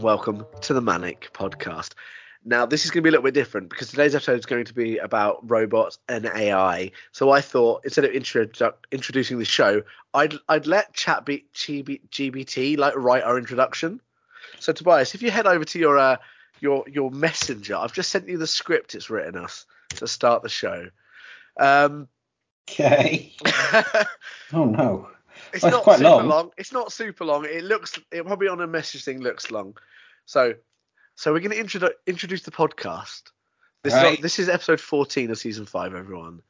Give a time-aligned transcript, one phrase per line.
[0.00, 1.92] and welcome to the ManNic Podcast.
[2.42, 4.64] Now, this is going to be a little bit different because today's episode is going
[4.64, 6.92] to be about robots and AI.
[7.12, 9.82] So I thought instead of introdu- introducing the show,
[10.14, 14.00] I'd I'd let ChatGPT like write our introduction.
[14.58, 16.16] So Tobias, if you head over to your uh,
[16.60, 20.48] your your messenger, I've just sent you the script it's written us to start the
[20.48, 20.88] show.
[21.58, 22.08] Um,
[22.70, 23.34] Okay.
[24.54, 25.08] oh no.
[25.52, 26.28] It's not super long.
[26.28, 26.50] long.
[26.56, 27.44] It's not super long.
[27.44, 27.98] It looks.
[28.12, 29.76] It probably on a message thing looks long.
[30.26, 30.54] So,
[31.16, 33.22] so we're going to introdu- introduce the podcast.
[33.82, 34.20] This is Right.
[34.22, 35.94] this is episode 14 of season five.
[35.94, 36.42] Everyone,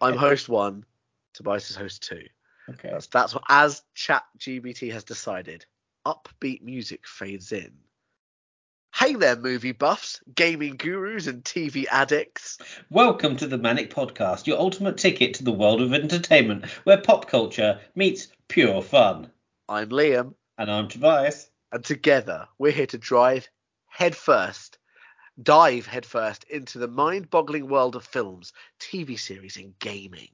[0.00, 0.84] I'm host one.
[1.32, 2.22] Tobias is host two.
[2.70, 2.90] Okay.
[2.90, 5.66] That's that's what as Chat GBT has decided.
[6.06, 7.72] Upbeat music fades in.
[8.96, 12.58] Hey there, movie buffs, gaming gurus, and TV addicts.
[12.90, 17.28] Welcome to the ManNic Podcast, your ultimate ticket to the world of entertainment, where pop
[17.28, 19.32] culture meets pure fun.
[19.68, 20.34] I'm Liam.
[20.58, 21.50] And I'm Tobias.
[21.72, 23.48] and together we're here to drive
[23.86, 24.78] headfirst,
[25.42, 30.28] dive headfirst into the mind-boggling world of films, TV series, and gaming.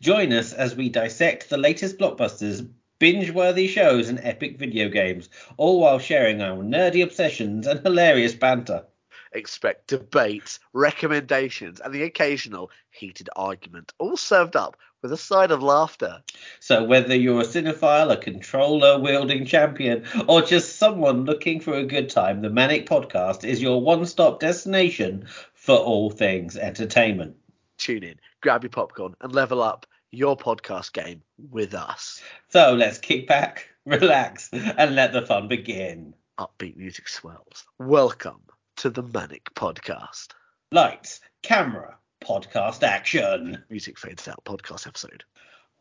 [0.00, 2.66] Join us as we dissect the latest blockbusters,
[2.98, 8.84] binge-worthy shows, and epic video games, all while sharing our nerdy obsessions and hilarious banter.
[9.32, 15.62] Expect debates, recommendations, and the occasional heated argument, all served up with a side of
[15.62, 16.22] laughter.
[16.60, 22.08] So whether you're a cinephile, a controller-wielding champion, or just someone looking for a good
[22.08, 27.36] time, the ManNic Podcast is your one-stop destination for all things entertainment.
[27.76, 32.22] Tune in, grab your popcorn, and level up your podcast game with us.
[32.48, 36.14] So let's kick back, relax, and let the fun begin.
[36.38, 37.66] Upbeat music swells.
[37.78, 38.40] Welcome
[38.76, 40.28] to the ManNic Podcast.
[40.70, 43.62] Lights, camera, podcast action.
[43.68, 44.44] Music fades out.
[44.44, 45.24] Podcast episode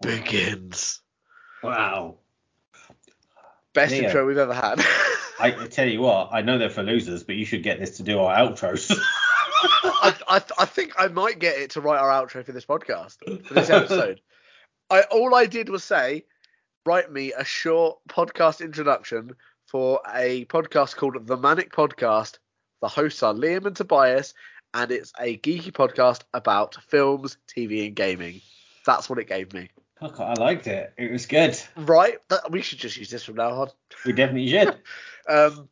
[0.01, 1.01] begins.
[1.63, 2.15] Wow.
[3.73, 4.03] Best Leo.
[4.05, 4.83] intro we've ever had.
[5.39, 8.03] I tell you what, I know they're for losers, but you should get this to
[8.03, 8.91] do our outros.
[10.01, 13.17] I, I, I think I might get it to write our outro for this podcast,
[13.45, 14.21] for this episode.
[14.89, 16.23] I all I did was say,
[16.85, 19.31] write me a short podcast introduction
[19.65, 22.37] for a podcast called The ManNic Podcast.
[22.81, 24.33] The hosts are Liam and Tobias,
[24.73, 28.41] and it's a geeky podcast about films, TV, and gaming.
[28.85, 29.69] That's what it gave me.
[29.99, 30.93] I liked it.
[30.97, 31.59] It was good.
[31.75, 32.17] Right?
[32.29, 33.69] That, we should just use this from now on.
[34.05, 34.77] We definitely should.
[35.29, 35.67] Um,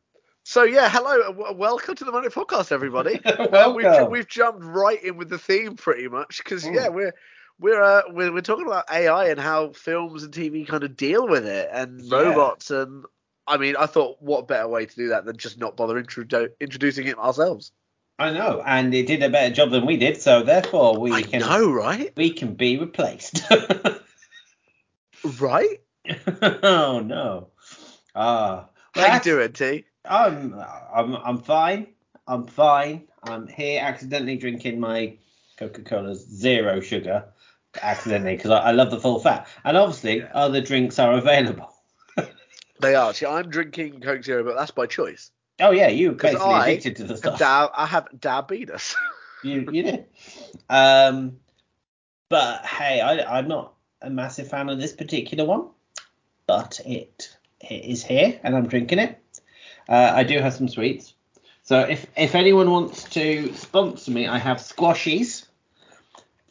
[0.48, 3.20] so yeah, hello, and w- welcome to the Money Podcast, everybody.
[3.26, 4.12] Uh, we've, Welcome.
[4.12, 6.76] we've jumped right in with the theme pretty much because Mm.
[6.76, 7.14] yeah, we're
[7.60, 11.28] we're, uh, we're we're talking about AI and how films and TV kind of deal
[11.28, 12.18] with it and Yeah.
[12.20, 13.06] robots and
[13.48, 16.50] I mean I thought what better way to do that than just not bother introdu-
[16.62, 17.72] introducing it ourselves.
[18.20, 21.22] I know, and it did a better job than we did, so therefore we I
[21.24, 22.14] can know, right?
[22.16, 23.42] we can be replaced.
[25.40, 25.82] Right?
[26.64, 27.48] oh no.
[28.14, 28.68] Ah.
[28.94, 29.86] How well, you doing, T?
[30.10, 30.54] I'm
[30.94, 31.88] I'm I'm fine.
[32.28, 33.08] I'm fine.
[33.24, 35.18] I'm here accidentally drinking my
[35.58, 37.26] Coca-Cola zero sugar
[37.82, 39.48] accidentally because I, I love the full fat.
[39.64, 40.32] And obviously Yeah.
[40.34, 41.72] other drinks are available.
[42.82, 43.14] They are.
[43.14, 45.32] See, I'm drinking Coke Zero, but that's by choice.
[45.62, 47.40] Oh yeah, you basically I addicted to the stuff.
[47.40, 48.96] da- I have diabetes.
[49.44, 50.06] You you did.
[50.70, 51.38] Um,
[52.30, 55.70] but hey, I I'm not a massive fan of this particular one,
[56.48, 59.20] but it it is here and I'm drinking it.
[59.88, 61.14] Uh, I do have some sweets.
[61.64, 65.46] So if if anyone wants to sponsor me, I have squashies.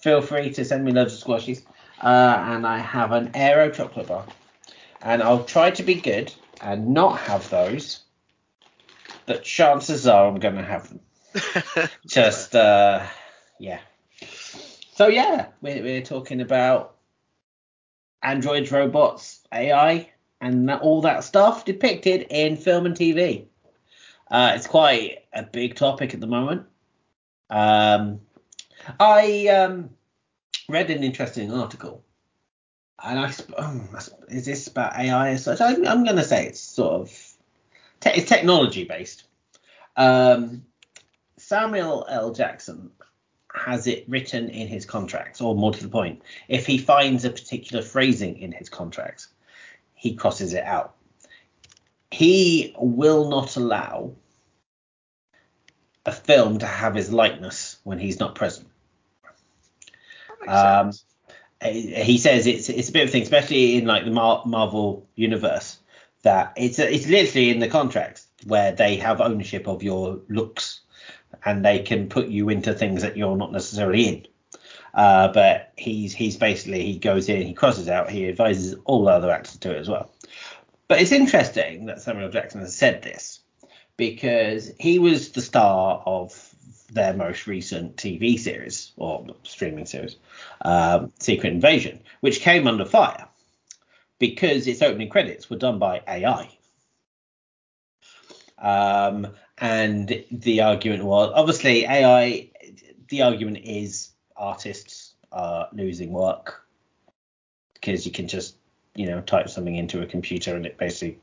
[0.00, 1.62] Feel free to send me loads of squashies.
[2.03, 4.27] Uh, and I have an Aero chocolate bar.
[5.00, 8.00] And I'll try to be good and not have those.
[9.27, 11.01] But chances are I'm going to have them
[12.06, 13.05] just uh
[13.59, 13.81] yeah
[14.93, 16.97] so yeah we're, we're talking about
[18.22, 20.11] androids robots ai
[20.44, 23.47] and that, all that stuff depicted in film and tv
[24.31, 26.66] uh it's quite a big topic at the moment.
[27.50, 28.21] Um
[29.00, 29.91] i um
[30.69, 32.04] read an interesting article
[33.03, 33.89] and i sp- um,
[34.28, 37.09] is this about ai as such i'm, I'm going to say it's sort of
[38.01, 39.24] te- it's technology based.
[39.97, 40.65] Um
[41.36, 42.33] Samuel L.
[42.33, 42.91] Jackson
[43.54, 47.30] has it written in his contracts, or more to the point, if he finds a
[47.30, 49.28] particular phrasing in his contracts,
[50.04, 50.95] he crosses it out.
[52.10, 54.12] He will not allow
[56.04, 58.68] a film to have his likeness when he's not present.
[60.47, 60.92] Um.
[61.62, 65.09] He says it's it's a bit of a thing, especially in like the Mar- Marvel
[65.15, 65.78] universe,
[66.22, 70.80] that it's it's literally in the contracts where they have ownership of your looks
[71.47, 74.27] and they can put you into things that you're not necessarily in.
[74.95, 79.11] Uh, but he's he's basically he goes in, he crosses out, he advises all the
[79.11, 80.11] other actors to do it as well.
[80.87, 83.41] But it's interesting that Samuel Jackson has said this
[83.97, 86.55] because he was the star of
[86.93, 90.17] their most recent TV series or streaming series,
[90.65, 93.27] um, Secret Invasion, which came under fire
[94.21, 96.57] because its opening credits were done by AI.
[98.59, 102.51] Um, and the argument was obviously AI.
[103.09, 106.65] The argument is artists are losing work
[107.75, 108.57] because you can just
[108.95, 111.19] you know type something into a computer and it basically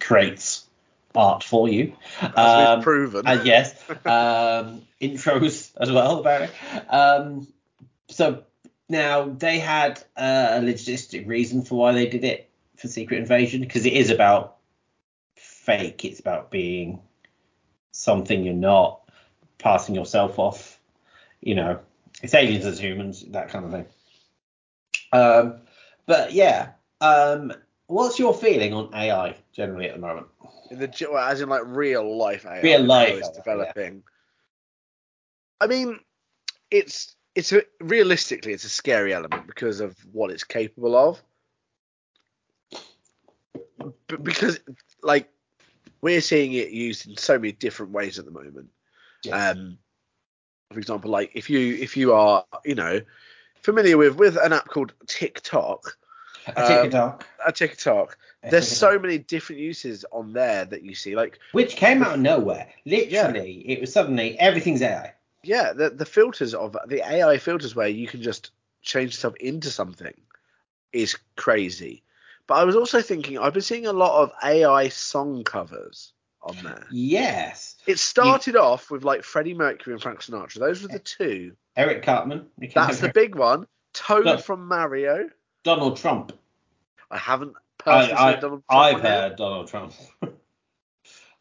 [0.00, 0.66] creates
[1.14, 1.94] art for you.
[2.36, 3.26] Um, proven.
[3.26, 6.56] and yes, um, intros as well, apparently.
[6.88, 7.48] Um,
[8.08, 8.44] so
[8.88, 13.60] now they had uh, a logistic reason for why they did it for Secret Invasion
[13.60, 14.56] because it is about
[15.36, 16.04] fake.
[16.04, 17.00] It's about being
[17.92, 19.00] something you're not,
[19.58, 20.78] passing yourself off.
[21.40, 21.80] You know,
[22.22, 23.86] it's aliens as humans, that kind of thing.
[25.12, 25.60] Um,
[26.06, 26.70] but yeah,
[27.00, 27.52] um,
[27.86, 30.28] what's your feeling on AI generally at the moment?
[30.70, 32.60] In the well, as in like real life AI.
[32.60, 34.02] Real life AI, developing.
[35.60, 35.98] I mean,
[36.70, 41.22] it's it's a, realistically it's a scary element because of what it's capable of.
[44.06, 44.60] B- because
[45.02, 45.28] like
[46.00, 48.68] we're seeing it used in so many different ways at the moment.
[49.24, 49.50] Yeah.
[49.50, 49.78] Um,
[50.72, 53.00] for example, like if you if you are you know
[53.62, 55.96] familiar with with an app called TikTok,
[56.56, 57.26] A Um, TikTok.
[57.46, 58.78] a TikTok, A there's TikTok.
[58.78, 61.16] so many different uses on there that you see.
[61.16, 62.68] Like Which came out of nowhere.
[62.84, 65.14] Literally, it was suddenly everything's AI.
[65.42, 68.50] yeah, the the filters of the AI filters where you can just
[68.82, 70.14] change yourself into something
[70.92, 72.02] is crazy.
[72.46, 76.56] But I was also thinking I've been seeing a lot of AI song covers on
[76.62, 76.86] there.
[76.90, 77.76] Yes.
[77.86, 80.54] It started off with like Freddie Mercury and Frank Sinatra.
[80.58, 81.52] Those were the two.
[81.76, 82.46] Eric Cartman.
[82.58, 83.66] we can That's the big one.
[83.92, 84.40] Toad Look.
[84.40, 85.30] from Mario.
[85.64, 86.32] Donald Trump.
[87.10, 89.10] I haven't I, personally I, seen Donald Trump I've on here.
[89.10, 89.92] heard Donald Trump.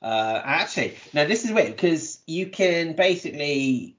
[0.01, 3.95] uh, actually, now this is weird because you can basically.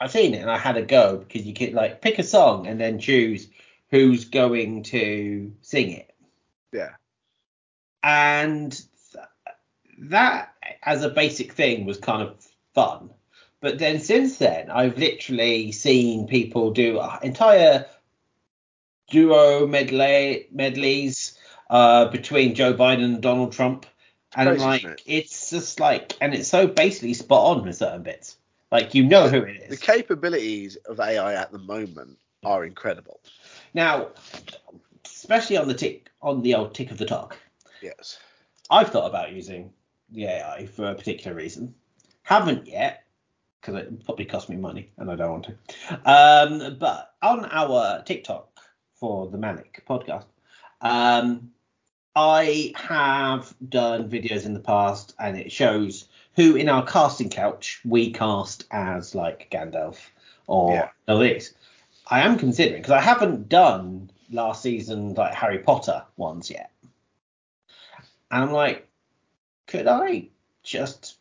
[0.00, 2.68] I've seen it and I had a go because you could like pick a song
[2.68, 3.48] and then choose
[3.90, 6.14] who's going to sing it.
[6.72, 6.90] Yeah.
[8.02, 8.87] and th-
[10.02, 13.10] that as a basic thing was kind of fun
[13.60, 17.86] but then since then i've literally seen people do entire
[19.10, 21.36] duo medley medleys
[21.70, 23.86] uh, between joe biden and donald trump
[24.36, 28.36] and Crazy, like it's just like and it's so basically spot on with certain bits
[28.70, 29.70] like you know who it is.
[29.70, 33.20] The capabilities of AI at the moment are incredible.
[33.72, 34.08] now
[35.04, 37.38] especially on the tick on the old tick of the talk
[37.80, 38.18] Yes.
[38.70, 39.72] I've thought about using
[40.10, 41.74] the AI for a particular reason.
[42.22, 43.04] Haven't yet,
[43.60, 46.10] because it probably cost me money and I don't want to.
[46.10, 48.48] Um, but on our TikTok
[48.94, 50.26] for the ManNic podcast,
[50.80, 51.50] um,
[52.14, 57.80] I have done videos in the past and it shows who in our casting couch
[57.84, 59.98] we cast as like Gandalf
[60.46, 61.18] or Yeah.
[61.18, 61.54] these.
[62.10, 66.70] I am considering because I haven't done last season like Harry Potter ones yet.
[68.30, 68.87] And I'm like,
[69.68, 70.28] could I
[70.64, 71.18] just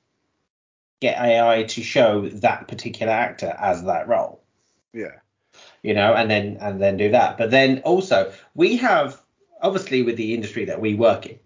[0.99, 4.41] get AI to show that particular actor as that role?
[4.93, 5.19] Yeah.
[5.83, 7.37] You know, and then and then do that.
[7.37, 9.21] But then also we have
[9.61, 11.39] obviously with the industry that we work in,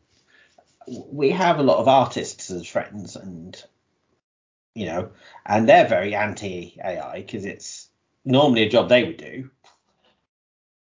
[0.87, 3.61] we have a lot of artists as friends and
[4.73, 5.11] you know,
[5.45, 7.89] and they're very anti AI because it's
[8.23, 9.49] normally a job they would do.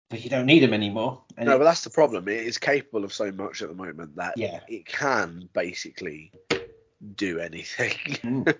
[0.09, 1.21] But you don't need them anymore.
[1.35, 2.27] And No, but that's the problem.
[2.27, 4.61] It is capable of so much at the moment that Yeah.
[4.67, 6.31] it can basically
[7.15, 7.91] do anything.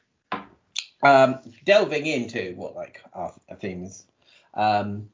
[1.04, 1.04] Mm.
[1.04, 4.08] um, delving into what like our, themes,
[4.56, 5.10] um,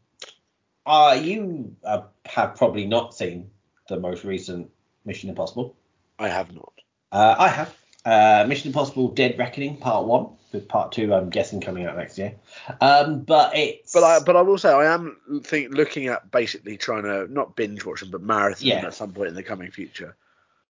[0.85, 3.49] uh, you uh, have probably not seen
[3.89, 4.69] the most recent
[5.05, 5.75] Mission Impossible.
[6.19, 6.73] I have not.
[7.11, 7.75] Uh, I have.
[8.05, 12.17] Uh, Mission Impossible: Dead Reckoning Part One, with Part Two, I'm guessing coming out next
[12.17, 12.33] year.
[12.81, 16.77] Um, but it's But I but I will say I am think looking at basically
[16.77, 18.85] trying to not binge watch them but marathon Yeah.
[18.85, 20.15] at some point in the coming future.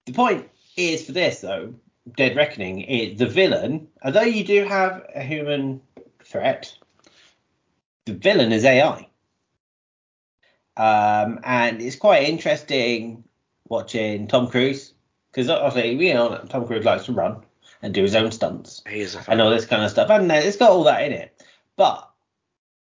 [0.06, 1.74] the point is for this though,
[2.16, 3.88] Dead Reckoning is the villain.
[4.02, 5.80] Although you do have a human
[6.24, 6.74] threat,
[8.06, 9.08] the villain is AI.
[10.76, 13.22] Um, and it's quite interesting
[13.68, 14.93] watching Tom Cruise
[15.34, 17.42] because obviously we know Tom Cruise likes to run
[17.82, 20.30] and do his own stunts He is a and all this kind of stuff, and
[20.30, 21.44] uh, it's got all that in it.
[21.76, 22.08] But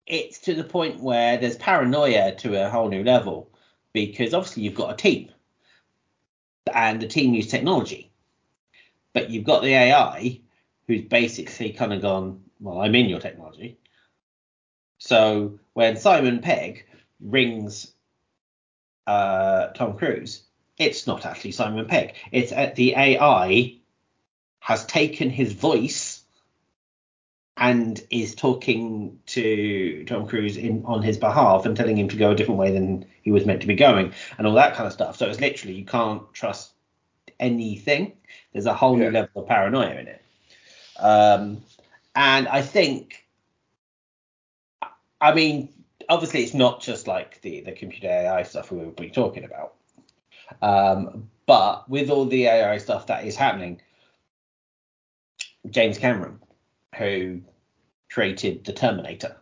[0.05, 3.49] it's to the point where there's paranoia to a whole new level
[3.93, 5.29] because obviously you've got a team,
[6.73, 8.11] and the team use technology,
[9.13, 10.41] but you've got the AI
[10.87, 13.77] who's basically kind of gone, well, I'm in your technology.
[14.97, 16.85] So when Simon Pegg
[17.21, 17.93] rings
[19.07, 20.43] uh, Tom Cruise,
[20.83, 22.15] it's not actually Simon Pegg.
[22.31, 23.75] It's uh, the AI
[24.59, 26.23] has taken his voice
[27.57, 32.31] and is talking to Tom Cruise in on his behalf and telling him to go
[32.31, 34.93] a different way than he was meant to be going and all that kind of
[34.93, 35.17] stuff.
[35.17, 36.73] So it's literally you can't trust
[37.39, 38.13] anything.
[38.51, 40.21] There's a whole new level of paranoia in it.
[40.97, 41.63] Um,
[42.15, 43.25] and I think,
[45.19, 45.69] I mean,
[46.09, 49.75] obviously it's not just like the the computer AI stuff we were be talking about.
[50.61, 53.81] Um, but with all the AI stuff that is happening,
[55.69, 56.39] James Cameron,
[56.97, 57.41] who
[58.11, 59.37] created the Terminator,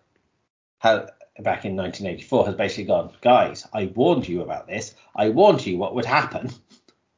[0.80, 1.08] ha
[1.40, 4.94] back in 1984, has basically gone, guys, I warned you about this.
[5.16, 6.52] I warned you what would happen.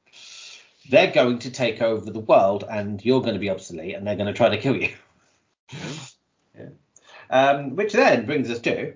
[0.90, 4.18] They're going to take over the world, and you're going to be obsolete, and they're
[4.18, 4.94] going to try to kill you.
[7.30, 8.94] Um, which then brings us to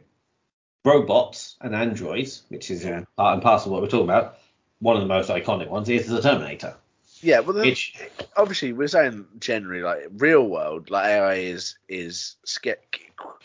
[0.86, 3.04] robots and androids, which is Yeah.
[3.16, 4.38] part and parcel of what we're talking about.
[4.80, 6.76] One of the most iconic ones is the Terminator.
[7.22, 8.00] Yeah, well, Which
[8.36, 12.76] obviously we're saying generally like real world like AI is is sca-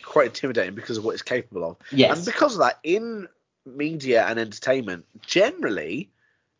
[0.02, 3.28] quite intimidating because of what it's capable of, yes, and because of that, in
[3.64, 6.10] media and entertainment, generally,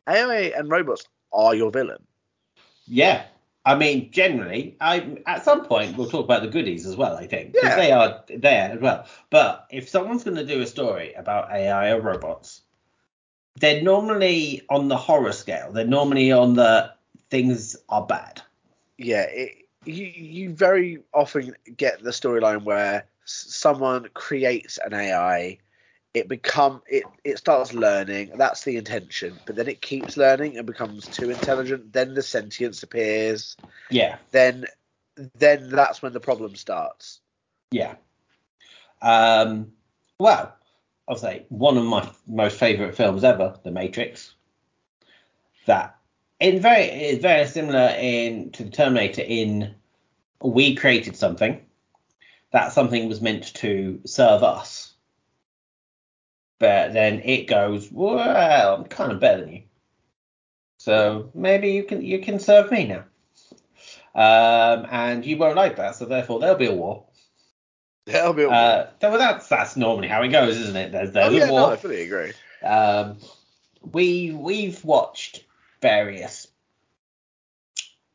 [0.08, 2.02] AI and robots are your villain.
[2.86, 3.24] Yeah.
[3.64, 7.16] I mean, generally, I at some point we'll talk about the goodies as well.
[7.16, 7.76] I think 'cause Yeah.
[7.76, 9.06] they are there as well.
[9.30, 12.62] But if someone's going to do a story about AI or robots,
[13.56, 15.72] they're normally on the horror scale.
[15.72, 16.92] They're normally on the
[17.30, 18.42] things are bad.
[18.98, 25.58] Yeah, it, you you very often get the storyline where someone creates an AI,
[26.14, 28.32] it become it it starts learning.
[28.36, 31.92] That's the intention, but then it keeps learning and becomes too intelligent.
[31.92, 33.56] Then the sentience appears.
[33.90, 34.18] Yeah.
[34.30, 34.66] Then
[35.34, 37.20] then that's when the problem starts.
[37.70, 37.94] Yeah.
[39.00, 39.72] Um.
[40.18, 40.54] Well,
[41.12, 44.32] I'll say one of my most favourite films ever, The Matrix.
[45.66, 45.98] That
[46.40, 49.74] in very is very similar in to the Terminator in
[50.40, 51.60] we created something.
[52.52, 54.94] That something was meant to serve us.
[56.58, 59.62] But then it goes, well, I'm kind of better than you.
[60.78, 63.04] So maybe you can you can serve me now.
[64.14, 67.04] Um, and you won't like that, so therefore there'll be a war.
[68.06, 68.44] That'll be.
[68.44, 70.92] Uh, well, that's that's normally how it goes, isn't it?
[70.92, 71.70] There's oh there's yeah, a no.
[71.70, 72.32] I fully agree.
[72.64, 73.18] Um,
[73.92, 75.44] we we've watched
[75.80, 76.48] various.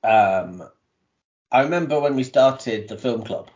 [0.03, 0.63] Um,
[1.51, 3.49] I remember when we started the film club.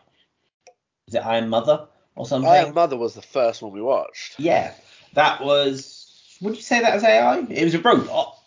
[1.08, 1.86] Is it Iron Mother
[2.16, 2.50] or something?
[2.50, 4.38] I Am Mother was the first one we watched.
[4.38, 4.72] Yeah,
[5.12, 6.38] that was.
[6.40, 7.40] Would you say that was AI?
[7.50, 8.38] It was a robot.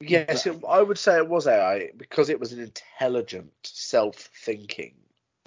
[0.00, 4.94] Yes, it, I would say it was AI because it was an intelligent, self-thinking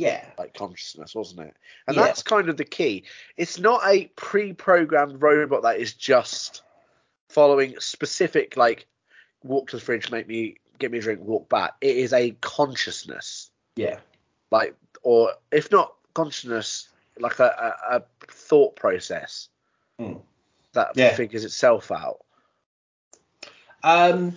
[0.01, 0.25] Yeah.
[0.38, 1.55] like consciousness, wasn't it?
[1.88, 2.03] And Yeah.
[2.05, 3.03] that's kind of the key.
[3.38, 6.63] It's not a pre-programmed robot that is just
[7.29, 8.88] following specific like
[9.43, 11.75] walk to the fridge, make me get me a drink, walk back.
[11.81, 14.00] It is a consciousness, Yeah.
[14.51, 16.89] like or if not consciousness,
[17.20, 19.50] like a, a, a thought process
[20.00, 20.15] Hmm.
[20.74, 21.15] that Yeah.
[21.15, 22.25] figures itself out.
[23.84, 24.36] Um,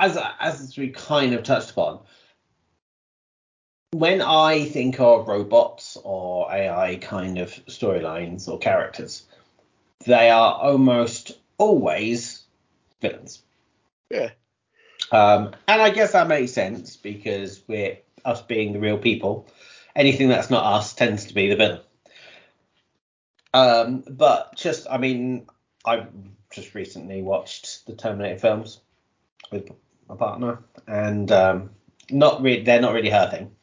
[0.00, 2.00] as as we kind of touched upon,
[3.92, 9.24] when I think of robots or AI kind of storylines or characters,
[10.06, 12.42] they are almost always
[13.00, 13.42] villains.
[14.10, 14.30] Yeah.
[15.10, 19.46] Um, and I guess that makes sense because we're us being the real people.
[19.94, 21.80] Anything that's not us tends to be the villain.
[23.52, 25.46] Um, but just, I mean,
[25.84, 26.06] I
[26.50, 28.80] just recently watched the Terminator films
[29.50, 29.68] with
[30.08, 31.70] my partner, and um,
[32.10, 33.54] not really, they're not really her thing.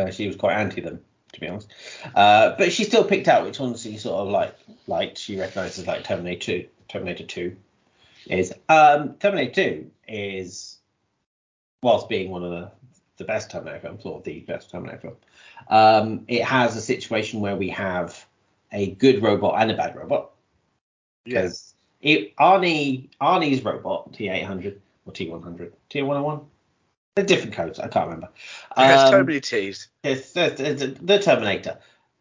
[0.00, 1.00] Uh, she was quite anti them,
[1.32, 1.68] to be honest.
[2.14, 5.18] Uh, but she still picked out which ones she sort of like liked.
[5.18, 7.56] She recognises like Terminator 2, Terminator 2
[8.26, 10.78] is um, Terminator 2 is
[11.82, 12.70] whilst being one of the
[13.16, 15.16] the best Terminator films or the best Terminator film,
[15.68, 18.26] um, it has a situation where we have
[18.72, 20.30] a good robot and a bad robot
[21.24, 26.44] because it Arnie Arnie's robot T800 or T100 T101
[27.14, 28.28] they're different codes I can't remember.
[28.76, 29.88] So Um, many T's.
[30.02, 31.78] it's, it's, it's the Terminator.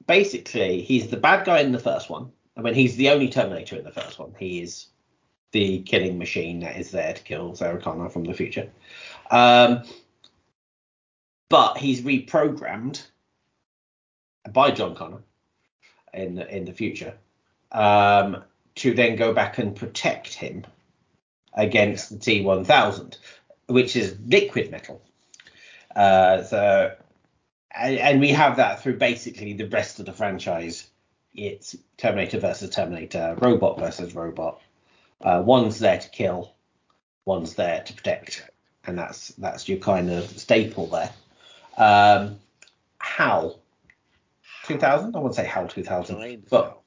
[0.08, 2.31] Basically, he's the bad guy in the first one.
[2.58, 4.34] I mean, he's the only Terminator in the first one.
[4.38, 4.88] He is
[5.51, 8.69] the killing machine that is there to kill Sarah Connor from the future.
[9.31, 9.84] Um,
[11.50, 13.05] but he's reprogrammed
[14.51, 15.22] by John Connor
[16.13, 17.13] in the, in the future
[17.72, 18.43] um,
[18.75, 20.65] to then go back and protect him
[21.53, 23.17] against the T1000,
[23.69, 25.01] which is liquid metal.
[25.95, 26.95] Uh, so,
[27.73, 30.89] and, and we have that through basically the rest of the franchise
[31.35, 34.61] it's Terminator versus Terminator, robot versus robot.
[35.21, 36.53] Uh, one's there to kill,
[37.25, 38.49] one's there to protect,
[38.85, 41.11] and that's that's your kind of staple there.
[41.77, 42.39] Um,
[42.99, 43.59] HAL
[44.65, 46.79] 2000, I wouldn't say HAL 2000, Nine but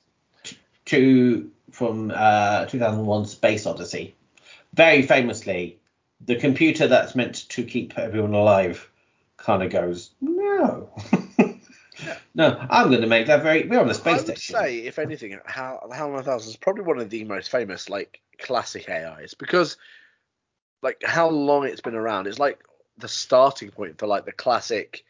[0.87, 4.15] to from uh, 2001 Space Odyssey.
[4.75, 5.79] Very famously,
[6.27, 8.89] the computer that's meant to keep everyone alive
[9.37, 10.91] kind of goes, no.
[12.35, 13.67] no, I'm going to make that very.
[13.67, 14.55] We're on the space I would station.
[14.55, 18.89] say, if anything, HAL HAL 9000 is probably one of the most famous, like, classic
[18.89, 19.77] AIs because,
[20.83, 22.27] like, how long it's been around.
[22.27, 22.63] It's like
[22.99, 25.05] the starting point for, like, the classic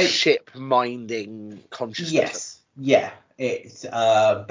[0.00, 2.12] ship minding consciousness.
[2.12, 4.44] Yes, yeah, it's uh,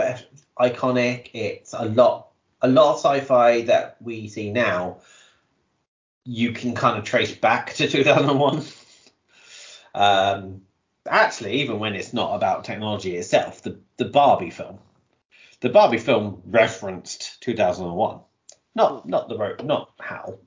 [0.59, 1.29] iconic.
[1.33, 2.29] It's a lot,
[2.61, 4.97] a lot of sci-fi that we see now.
[6.29, 8.63] You can kind of trace back to 2001.
[9.95, 10.61] Um,
[11.07, 14.79] actually, even when it's not about technology itself, the the Barbie film,
[15.61, 18.19] the Barbie film referenced 2001.
[18.75, 20.37] Not not the ro- not how,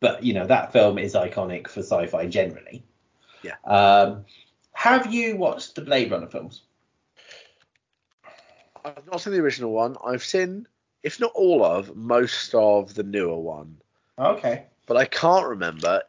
[0.00, 2.84] but you know that film is iconic for sci-fi generally.
[3.42, 3.56] Yeah.
[3.64, 4.24] Um,
[4.72, 6.62] have you watched the Blade Runner films?
[8.84, 9.96] I've not seen the original one.
[10.04, 10.66] I've seen,
[11.02, 13.78] if not all of, most of the newer one.
[14.18, 14.66] Okay.
[14.86, 16.02] But I can't remember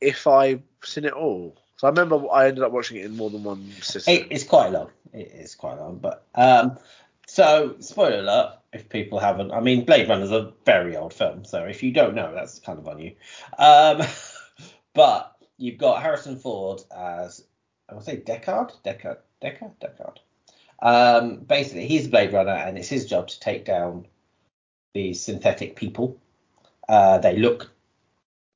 [0.00, 1.56] if I've seen it all.
[1.76, 4.14] So I remember I ended up watching it in more than one system.
[4.14, 4.90] It, it's quite long.
[5.12, 6.78] It is quite long, but um,
[7.26, 9.52] so spoiler alert if people haven't.
[9.52, 12.58] I mean, Blade Runner is a very old film, so if you don't know, that's
[12.58, 13.12] kind of on you.
[13.58, 14.02] Um,
[14.94, 17.44] but you've got Harrison Ford as
[17.88, 20.18] I would say Deckard, Deckard, Deckard, Deckard.
[20.80, 24.06] Um, basically, he's a Blade Runner, and it's his job to take down
[24.94, 26.18] these synthetic people.
[26.88, 27.73] Uh, they look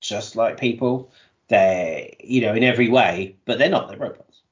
[0.00, 1.12] just like people.
[1.48, 3.88] They, you know, in every way, but they're not.
[3.88, 4.42] They're robots.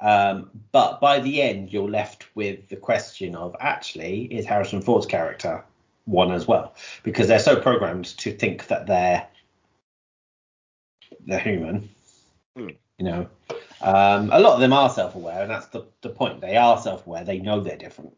[0.00, 5.06] Um, but by the end, you're left with the question of actually, is Harrison Ford's
[5.06, 5.64] character
[6.04, 6.74] one as well?
[7.02, 9.26] Because they're so programmed to think that they're
[11.26, 11.88] they're human.
[12.56, 12.68] Hmm.
[12.98, 13.28] You know,
[13.80, 16.40] um, a lot of them are self-aware, and that's the the point.
[16.40, 17.24] They are self-aware.
[17.24, 18.14] They know they're different,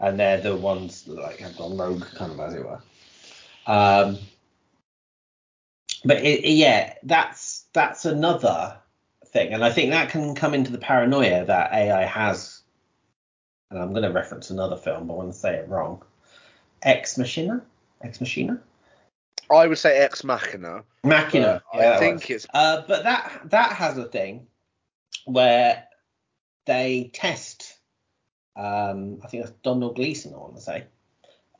[0.00, 2.80] and they're the ones that, like have gone rogue, kind of as it were.
[3.66, 4.18] Um,
[6.04, 8.78] but it, it- yeah, that's that's another
[9.26, 12.62] thing, and I think that can come into the paranoia that AI has.
[13.70, 16.02] And I'm going to reference another film, but I want to say it wrong.
[16.82, 17.60] Ex Machina,
[18.02, 18.62] Ex Machina,
[19.50, 20.84] I would say Ex Machina.
[21.04, 21.62] Machina.
[21.74, 24.46] Yeah, I think it's Uh, but that that has a thing
[25.26, 25.84] where
[26.66, 27.74] they test.
[28.56, 30.34] Um, I think that's Domhnall Gleeson.
[30.34, 30.84] I want to say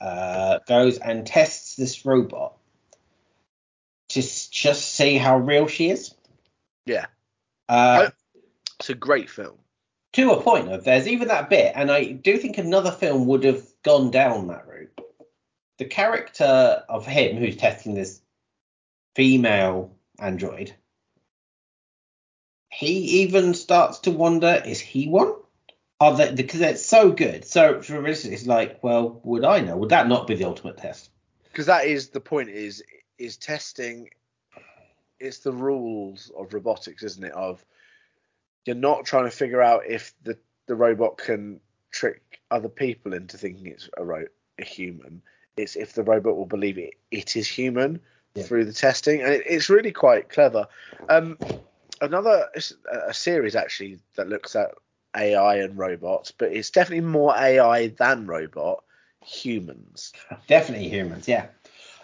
[0.01, 2.58] uh, goes and tests this robot
[4.09, 6.15] to just see how real she is.
[6.87, 7.07] yeah.
[7.69, 8.11] Uh,
[8.81, 9.59] It's a great film.
[10.15, 13.45] to a point of there's even that bit, and I do think another film would
[13.45, 14.99] have gone down that route.
[15.79, 18.21] The character of him who's testing this
[19.15, 20.75] female android,
[22.71, 25.35] he even starts to wonder: is he one?
[26.01, 27.45] Are they because it's so good?
[27.45, 29.77] So for instance, it's like, well, would I know?
[29.77, 31.11] Would that not be the ultimate test?
[31.45, 32.49] Because that is the point.
[32.51, 32.83] Is
[33.19, 34.11] is testing.
[35.21, 37.33] It's the rules of robotics, isn't it?
[37.33, 37.65] Of
[38.65, 43.39] you're not trying to figure out if the the robot can trick other people into
[43.39, 44.27] thinking it's a ro-
[44.59, 45.23] a human.
[45.57, 48.01] It's if the robot will believe it it is human
[48.35, 48.45] Yeah.
[48.45, 50.67] through the testing, and it, it's really quite clever.
[51.09, 51.39] Um,
[52.01, 54.71] another a a series actually that looks at
[55.17, 58.85] AI and robots, but it's definitely more AI than robot
[59.25, 60.13] humans
[60.47, 61.47] Definitely humans, yeah.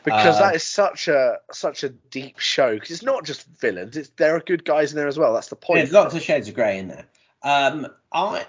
[0.05, 3.97] Because Uh, that is such a such a deep show because it's not just villains
[3.97, 6.23] it's there are good guys in there as well that's the point There's lots of
[6.23, 7.07] shades of grey in there.
[7.43, 8.47] Um, I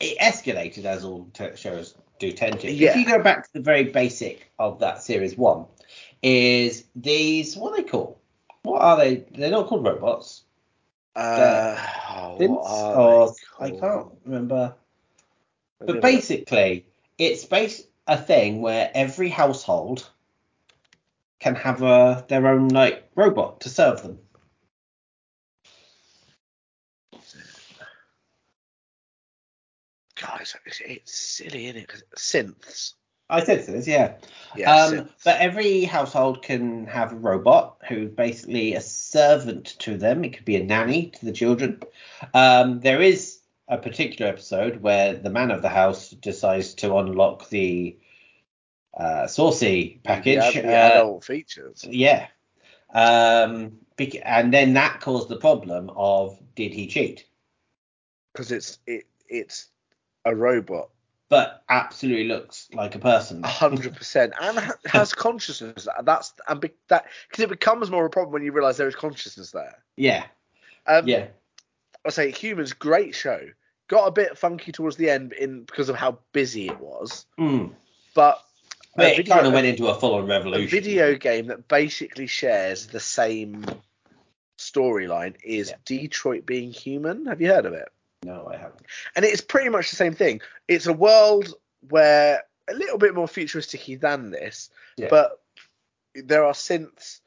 [0.00, 2.70] it escalated as all t- shows do tend to.
[2.70, 2.90] Yeah.
[2.90, 5.66] If you go back to the very basic of that series one,
[6.22, 8.16] is these what are they called?
[8.62, 9.24] What are they?
[9.34, 10.44] They're not called robots.
[11.14, 11.76] uh,
[12.10, 14.74] oh, what are or they I can't remember.
[15.78, 16.02] But have a look.
[16.02, 16.86] basically,
[17.18, 20.08] it's based a thing where every household
[21.40, 24.18] can have a their own like robot to serve them.
[30.20, 32.94] guys it's, it's silly isn't it synths
[33.28, 34.14] I said this, yeah.
[34.54, 35.10] yeah um, synths.
[35.24, 40.24] but every household can have a robot who's basically a servant to them.
[40.24, 41.80] It could be a nanny to the children.
[42.34, 47.48] Um, there is a particular episode where the man of the house decides to unlock
[47.48, 47.98] the
[48.96, 50.38] uh, saucy package.
[50.52, 52.28] the, ad- the uh, features yeah.
[52.92, 53.78] Um,
[54.24, 57.26] and then that caused the problem of did he cheat?
[58.36, 59.68] because it's it it's
[60.24, 60.90] a robot.
[61.28, 63.42] but absolutely looks like a person.
[63.44, 65.88] A hundred percent, and ha- has consciousness.
[66.04, 68.88] That's and be, that because it becomes more of a problem when you realise there
[68.88, 69.82] is consciousness there.
[69.96, 70.24] Yeah,
[70.86, 71.28] Um, yeah,
[72.04, 73.40] I say Humans, great show.
[73.88, 77.72] Got a bit funky towards the end in because of how busy it was, mm.
[78.14, 78.42] but
[78.96, 80.68] But it video- kind of went into a full-on a revolution.
[80.70, 83.64] video game that basically shares the same
[84.58, 85.76] storyline is Yeah.
[85.84, 87.26] Detroit Being Human.
[87.26, 87.88] Have you heard of it?
[88.24, 88.82] No, I haven't.
[89.14, 90.40] and it's pretty much the same thing.
[90.66, 91.54] It's a world
[91.88, 95.08] where a little bit more futuristic than this, Yeah.
[95.10, 95.40] but
[96.14, 97.20] there are synths.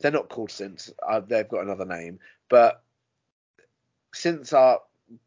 [0.00, 0.92] They're not called synths.
[1.06, 2.82] Uh, they've got another name, but
[4.14, 4.80] synths are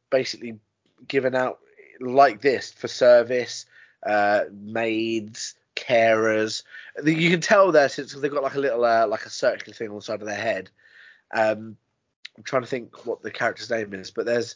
[0.09, 0.59] basically
[1.07, 1.59] given out
[2.01, 3.65] like this for service,
[4.05, 5.53] uh, maids,
[5.87, 6.63] carers.
[7.03, 9.89] You can tell synths because they've got like a little uh, like a circular thing
[9.89, 10.69] on the side of their head.
[11.33, 11.77] Um,
[12.37, 14.55] I'm trying to think what the character's name is, but there's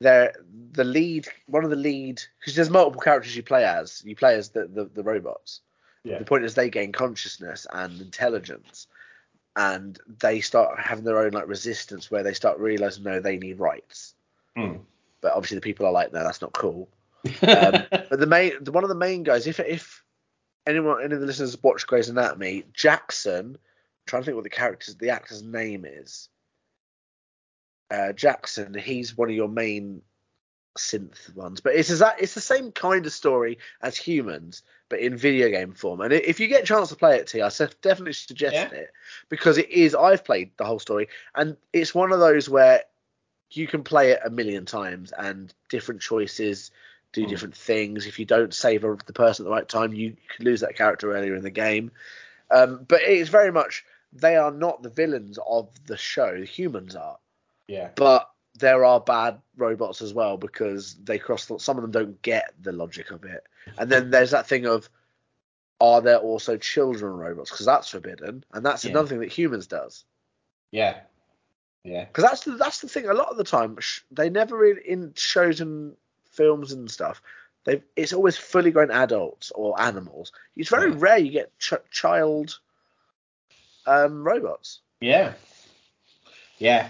[0.00, 0.32] they're
[0.72, 4.34] the lead one of the lead because there's multiple characters you play as you play
[4.34, 5.60] as the the, the robots
[6.04, 6.18] Yeah.
[6.18, 8.86] the point is they gain consciousness and intelligence
[9.56, 13.58] and they start having their own like resistance where they start realizing no they need
[13.60, 14.14] rights
[14.56, 14.80] Mm.
[15.20, 16.88] but obviously the people are like no that's not cool
[17.42, 20.02] um, but the main the, one of the main guys if if
[20.66, 23.58] anyone any of the listeners watch Grey's Anatomy Jackson I'm
[24.06, 26.28] trying to think what the character's the actor's name is
[27.90, 30.02] uh, Jackson he's one of your main
[30.78, 35.16] synth ones but it's that it's the same kind of story as humans but in
[35.16, 37.50] video game form and if you get a chance to play it T I
[37.82, 38.68] definitely suggest Yeah.
[38.70, 38.90] it
[39.28, 42.82] because it is I've played the whole story and it's one of those where
[43.50, 46.70] you can play it a million times and different choices
[47.12, 47.28] do Mm.
[47.28, 48.06] different things.
[48.06, 51.12] If you don't save the person at the right time, you could lose that character
[51.14, 51.90] earlier in the game.
[52.50, 56.38] Um, but it is very much they are not the villains of the show.
[56.38, 57.18] The humans are,
[57.68, 61.46] yeah, but there are bad robots as well because they cross.
[61.46, 63.44] The, some of them don't get the logic of it,
[63.78, 64.88] and then there's that thing of
[65.80, 68.90] are there also children robots because that's forbidden, and that's Yeah.
[68.90, 70.04] another thing that humans does.
[70.72, 71.00] yeah,
[71.84, 73.06] yeah, because that's the that's the thing.
[73.08, 75.96] A lot of the time, sh- they never really in shows and
[76.40, 77.20] films and stuff.
[77.64, 80.32] They it's always fully grown adults or animals.
[80.56, 82.58] It's very rare you get ch- child
[83.86, 84.80] um, robots.
[85.02, 85.34] yeah,
[86.58, 86.88] yeah.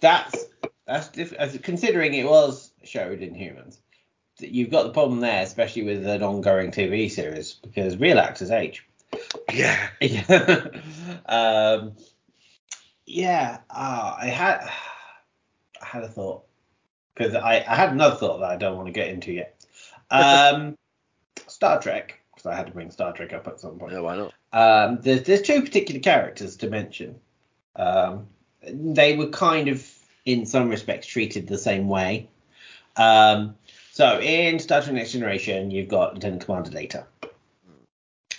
[0.00, 0.44] That's
[0.86, 3.80] that's diff- as considering it was showed in humans.
[4.38, 8.84] You've got the problem there, especially with an ongoing TV series, because real actors age.
[9.52, 10.66] Yeah, Yeah.
[11.26, 11.92] um,
[13.06, 13.60] yeah.
[13.70, 14.68] Uh, I had
[15.80, 16.44] I had a thought
[17.14, 19.64] because I, I had another thought that I don't want to get into yet.
[20.10, 20.76] Um,
[21.46, 23.92] Star Trek because I had to bring Star Trek up at some point.
[23.92, 24.32] yeah, why not?
[24.52, 27.16] Um, there's there's two particular characters to mention.
[27.76, 28.26] Um,
[28.62, 29.88] they were kind of
[30.24, 32.28] in some respects treated the same way.
[32.96, 33.56] Um,
[33.92, 37.06] so in Star Trek Next Generation, you've got Lieutenant Commander Data,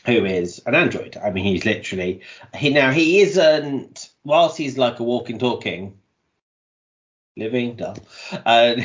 [0.06, 1.18] who is an android.
[1.18, 2.22] I mean, he's literally
[2.56, 5.98] he now he isn't whilst he's like a walking talking
[7.38, 7.98] living dull,
[8.46, 8.76] uh,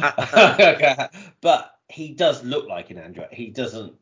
[1.40, 3.28] but he does look like an android.
[3.32, 3.94] He doesn't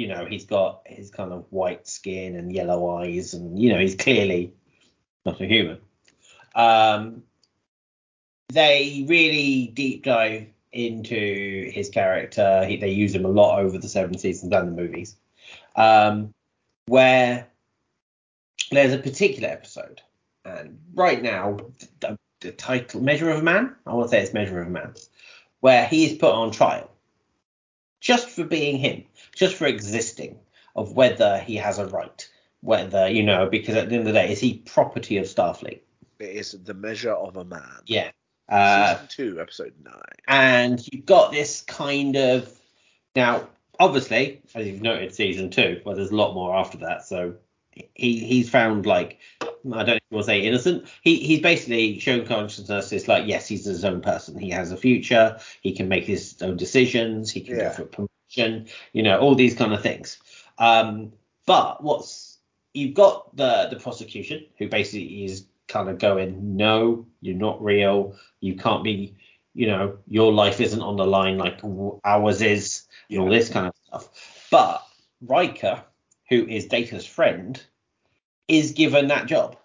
[0.00, 3.78] you know, he's got his kind of white skin and yellow eyes, and you know,
[3.78, 4.50] he's clearly
[5.26, 5.78] not a human.
[6.54, 7.22] Um,
[8.48, 12.64] they really deep dive into his character.
[12.64, 15.16] He, they use him a lot over the seven seasons and the movies,
[15.76, 16.32] um,
[16.86, 17.46] where
[18.70, 20.00] there's a particular episode,
[20.46, 21.58] and right now
[22.40, 24.94] the, title "Measure of a Man," I want to say it's "Measure of a Man,"
[25.60, 26.90] where he is put on trial
[28.00, 30.38] just for being him, just for existing,
[30.74, 32.28] of whether he has a right,
[32.60, 35.80] whether you know, because at the end of the day, is he property of Starfleet?
[36.18, 37.80] It is the measure of a man.
[37.86, 38.10] Yeah.
[38.48, 40.02] Uh, Season two, episode nine.
[40.26, 42.52] and you've got this kind of
[43.14, 43.48] now,
[43.78, 47.06] obviously, as you've noted, season two, well, there's a lot more after that.
[47.06, 47.34] So
[47.94, 49.18] he he's found like
[49.72, 50.88] I don't you want to say innocent.
[51.02, 52.92] He he's basically shown consciousness.
[52.92, 54.38] It's like yes, he's his own person.
[54.38, 55.38] He has a future.
[55.60, 57.30] He can make his own decisions.
[57.30, 57.68] He can Yeah.
[57.68, 58.66] go for promotion.
[58.92, 60.18] You know all these kind of things.
[60.58, 61.12] Um,
[61.46, 62.38] but what's
[62.74, 68.16] you've got the the prosecution who basically is kind of going, no, you're not real.
[68.40, 69.16] You can't be.
[69.52, 71.60] You know your life isn't on the line like
[72.04, 72.86] ours is.
[73.10, 74.48] And all this kind of stuff.
[74.50, 74.86] But
[75.20, 75.82] Riker,
[76.28, 77.60] who is Data's friend,
[78.50, 79.56] is given that job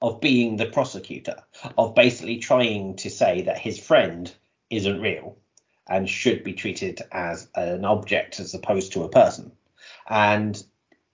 [0.00, 1.36] of being the prosecutor,
[1.76, 4.32] of basically trying to say that his friend
[4.70, 5.36] isn't real
[5.88, 9.50] and should be treated as an object as opposed to a person.
[10.08, 10.62] And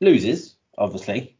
[0.01, 1.37] loses, obviously.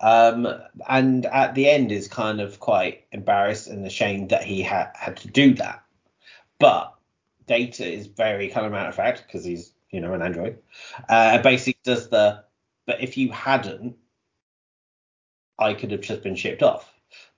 [0.00, 0.46] Um,
[0.88, 5.16] and at the end is kind of quite embarrassed and ashamed that he ha- had
[5.18, 5.82] to do that.
[6.60, 6.94] But
[7.46, 10.58] Data is very kind of matter of fact because he's you know an android.
[11.08, 12.44] Uh, basically does the
[12.86, 13.96] but if you hadn't,
[15.58, 16.92] I could have just been shipped off.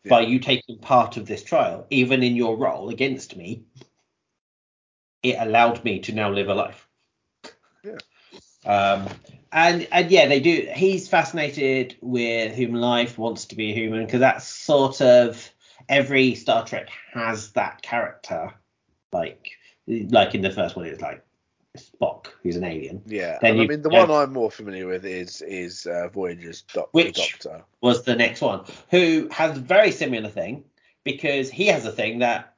[0.04, 0.10] Yeah.
[0.10, 3.64] By you taking part of this trial, even in your role against me,
[5.22, 6.88] it allowed me to now live a life.
[7.84, 7.98] Yeah.
[8.64, 9.08] Um,
[9.52, 10.68] and and yeah, they do.
[10.74, 15.50] He's fascinated with human life, wants to be a human because that's sort of
[15.88, 18.52] every Star Trek has that character.
[19.12, 19.52] Like
[19.86, 21.24] like in the first one, it's like
[21.78, 23.02] Spock, who's an alien.
[23.06, 26.90] Yeah, Then I mean the one I'm more familiar with is is uh, Voyager's doc-
[26.92, 27.64] Which- Doctor.
[27.80, 30.64] was the next one, who has a very similar thing
[31.04, 32.54] because he has a thing that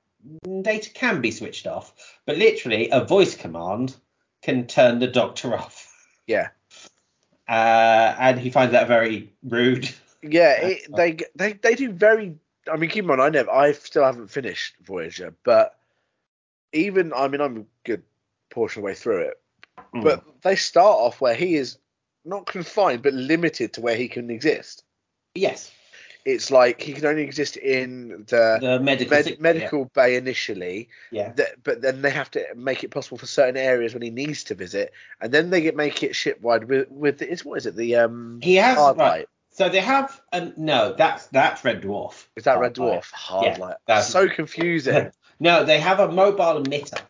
[0.62, 1.94] data can be switched off,
[2.26, 3.96] but literally a voice command
[4.42, 5.86] can turn the doctor off.
[6.26, 6.48] Yeah,
[7.48, 9.88] Uh, and he finds that very rude.
[10.22, 12.36] yeah, it, they they they do very.
[12.70, 15.76] I mean, keep in mind, I never, I still haven't finished Voyager, but
[16.72, 18.02] even I mean, I'm a good
[18.50, 19.34] portion of the way through it.
[19.94, 20.02] Hmm.
[20.02, 21.78] But they start off where he is
[22.24, 24.84] not confined, but limited to where he can exist.
[25.34, 25.70] yes,
[26.26, 30.16] It's like he can only exist in the, the medical med- sick bay, medical bay
[30.16, 31.32] initially, Yeah.
[31.36, 34.44] that, but then they have to make it possible for certain areas when he needs
[34.44, 37.74] to visit, and then they get make it shipwide with with the, what is it
[37.76, 39.08] the um He has hard right.
[39.20, 42.26] light So they have um, no, that's that's Red Dwarf.
[42.36, 43.00] is that Hard red light.
[43.02, 45.10] dwarf hard Yeah, light that's- so confusing
[45.40, 47.00] No, they have a mobile emitter.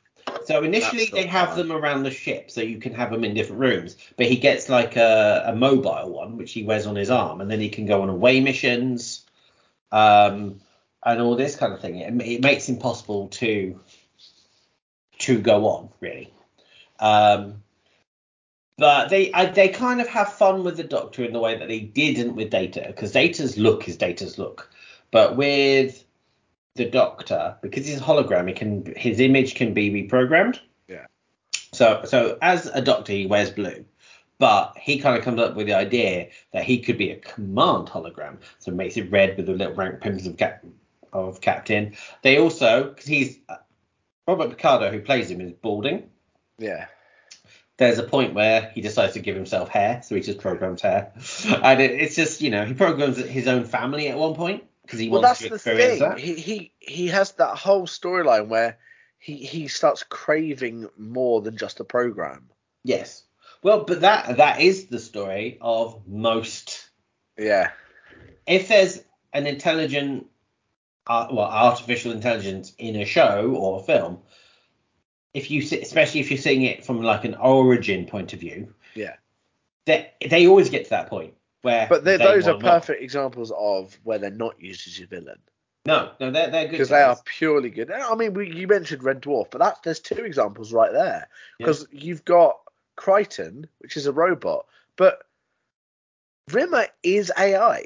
[0.51, 3.61] So initially they have them around the ship, so you can have them in different
[3.61, 3.97] rooms.
[4.17, 7.49] But he gets like a, a mobile one, which he wears on his arm, and
[7.49, 9.25] then he can go on away missions,
[9.93, 10.61] um,
[11.05, 11.99] and all this kind of thing.
[11.99, 13.79] It, it makes him possible to
[15.21, 16.33] to go on really.
[16.99, 17.63] Um,
[18.77, 21.69] but they I, they kind of have fun with the Doctor in the way that
[21.69, 24.69] they didn't with Data, because Data's look is Data's look,
[25.13, 26.05] but with
[26.75, 30.61] the Doctor, because he's a hologram, he can his image can be reprogrammed.
[30.89, 31.07] Yeah.
[31.73, 33.85] So so as a Doctor, he wears blue,
[34.39, 37.89] but he kind of comes up with the idea that he could be a command
[37.89, 40.65] hologram, so makes it red with the little rank pimples of cap
[41.13, 41.97] of Captain.
[42.23, 43.57] They also because he's uh,
[44.27, 46.09] Robert Picardo, who plays him, is balding.
[46.59, 46.87] yeah
[47.79, 51.13] There's a point where he decides to give himself hair, so he just programs hair,
[51.65, 54.99] and it, it's just you know he programs his own family at one point because
[54.99, 56.19] he well wants that's to the thing that.
[56.19, 58.77] he he he has that whole storyline where
[59.19, 62.51] he he starts craving more than just a program
[62.83, 63.25] Yes.
[63.63, 66.89] Well, but that that is the story of most.
[67.39, 67.71] yeah
[68.47, 70.27] If there's an intelligent,
[71.07, 74.21] uh, well, artificial intelligence in a show or a film,
[75.35, 79.17] if you especially if you're seeing it from like an origin point of view, yeah
[79.85, 81.87] they they always get to that point where.
[81.89, 85.39] but those are perfect examples of where they're not used as your villain
[85.87, 86.73] No, no, they're they're good.
[86.73, 87.91] because they are purely good.
[87.91, 91.29] I mean, we, you mentioned Red Dwarf, but that's there's two examples right there.
[91.59, 92.59] Because you've got
[92.97, 95.23] Kryten, which is a robot, but
[96.53, 97.85] Rimmer is AI.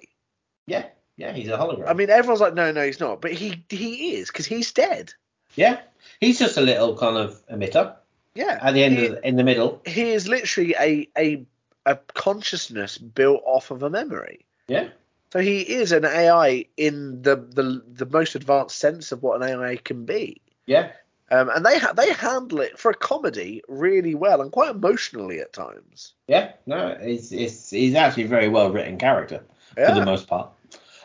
[0.66, 1.88] Yeah, yeah, he's a hologram.
[1.88, 5.12] I mean, everyone's like, no, no, he's not, but he he is because he's dead.
[5.54, 5.80] yeah,
[6.20, 7.94] he's just a little kind of emitter
[8.34, 9.82] Yeah, at the end he, of the, in the middle.
[9.86, 11.46] he is literally a a
[11.86, 14.44] a consciousness built off of a memory.
[14.68, 14.88] Yeah.
[15.32, 19.48] So he is an AI in the the the most advanced sense of what an
[19.48, 20.40] AI can be.
[20.66, 20.92] Yeah,
[21.30, 25.40] Um, and they ha- they handle it for a comedy really well and quite emotionally
[25.40, 26.14] at times.
[26.28, 29.42] yeah, no, it's it's he's actually a very well written character
[29.76, 30.50] Yeah, for the most part.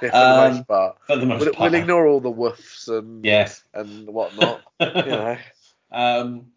[0.02, 0.98] yeah, for the Um, most part.
[1.08, 1.72] For the most We'll, part.
[1.72, 3.64] we'll ignore all the woofs and Yes.
[3.74, 4.62] and whatnot.
[4.80, 5.38] you know.
[5.92, 6.52] um,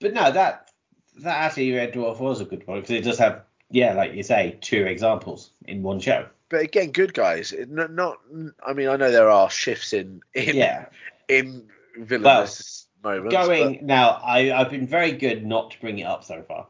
[0.00, 0.70] but no, that
[1.18, 4.22] that actually Red Dwarf was a good one because it does have yeah, like you
[4.22, 6.26] say, two examples in one show.
[6.48, 7.52] But again, good guys.
[7.68, 8.18] Not, not.
[8.64, 10.86] I mean, I know there are shifts in in Yeah.
[11.28, 13.34] in villainous moments.
[13.34, 16.68] Going now, I I've been very good not to bring it up so far,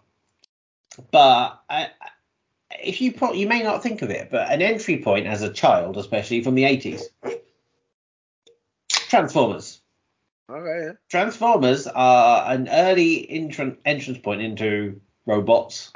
[1.11, 1.91] but I,
[2.83, 5.53] if you pro- you may not think of it, but an entry point as a
[5.53, 7.03] child, especially from the 80s,
[8.91, 9.81] Transformers.
[10.51, 10.93] okay, yeah.
[11.11, 15.93] Transformers are an early entrance point into robots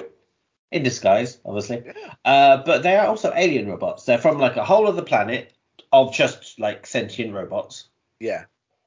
[0.70, 1.82] in disguise, obviously.
[1.84, 2.14] Yeah.
[2.24, 4.04] Uh, but they are also alien robots.
[4.04, 5.52] They're from like a whole other planet
[5.92, 7.88] of just like sentient robots.
[8.18, 8.44] Yeah.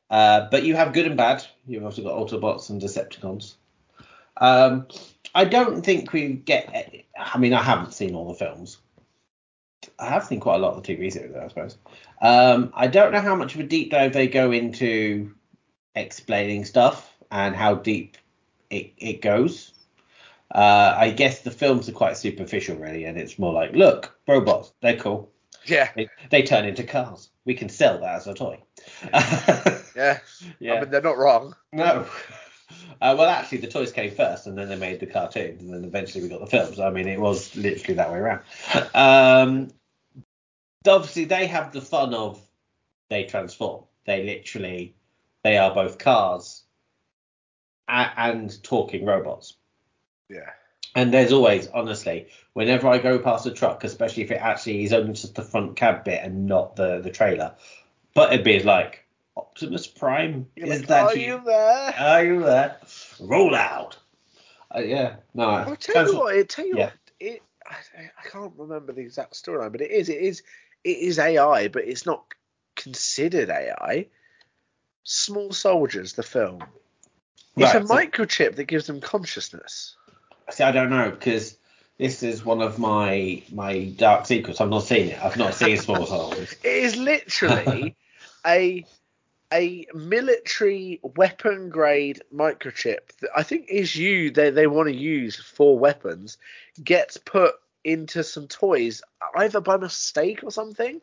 [0.10, 1.46] Uh, but you have good and bad.
[1.67, 3.56] You've also got Autobots and Decepticons.
[4.38, 4.88] Um,
[5.36, 7.06] I don't think we get.
[7.17, 8.78] I mean, I haven't seen all the films.
[10.00, 11.78] I have seen quite a lot of the TV series, I suppose.
[12.22, 15.34] Um, I don't know how much of a deep dive they go into
[15.96, 18.17] explaining stuff and how deep
[18.69, 19.72] it, it goes.
[20.53, 24.71] Uh, I guess the films are quite superficial, really, and it's more like, look, robots,
[24.81, 25.31] they're cool.
[25.65, 25.89] Yeah.
[25.95, 27.29] They, they turn into cars.
[27.45, 28.61] We can sell that as a toy.
[29.95, 30.19] Yeah.
[30.59, 30.73] yeah.
[30.73, 31.55] I mean, they're not wrong.
[31.71, 32.05] No.
[33.01, 35.83] Uh, well, actually, the toys came first, and then they made the cartoons, and then
[35.83, 36.79] eventually we got the films.
[36.79, 38.41] I mean, it was literally that way around.
[38.95, 39.71] Um,
[40.87, 42.41] obviously, they have the fun of
[43.09, 43.83] they transform.
[44.05, 44.95] They literally,
[45.43, 46.63] they are both cars
[47.89, 49.57] a- and talking robots.
[50.29, 50.49] Yeah.
[50.95, 54.93] And there's always, honestly, whenever I go past a truck, especially if it actually is
[54.93, 57.55] only just the front cab bit and not the the trailer,
[58.13, 59.03] but it'd be like
[59.36, 60.47] Optimus Prime.
[60.55, 61.25] You're is like, that Are you?
[61.38, 61.95] you there?
[61.99, 62.77] Are you there?
[63.19, 63.97] Roll out.
[64.75, 65.15] Uh, yeah.
[65.33, 65.43] No.
[65.49, 66.36] I'll tell you what.
[66.36, 66.86] It tell you Yeah.
[66.86, 66.93] what.
[67.19, 67.41] It.
[67.65, 67.75] I,
[68.23, 70.09] I can't remember the exact storyline, but it is.
[70.09, 70.43] It is.
[70.83, 72.23] It is AI, but it's not
[72.75, 74.07] considered AI.
[75.03, 76.62] Small Soldiers, the film.
[77.57, 79.95] It's Right, a so- microchip that gives them consciousness.
[80.51, 81.58] See, I don't know because
[81.97, 84.62] this is one of my my dark secrets.
[84.62, 85.23] I've not seen it.
[85.23, 86.39] I've not seen Small Souls.
[86.39, 87.95] It is literally
[88.45, 88.86] a
[89.53, 95.36] a military weapon grade microchip that I think is you they, they want to use
[95.39, 96.38] for weapons
[96.84, 97.53] gets put
[97.84, 99.03] into some toys
[99.36, 101.01] either by mistake or something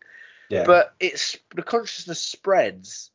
[0.49, 0.65] Yeah.
[0.65, 3.11] but it's the consciousness spreads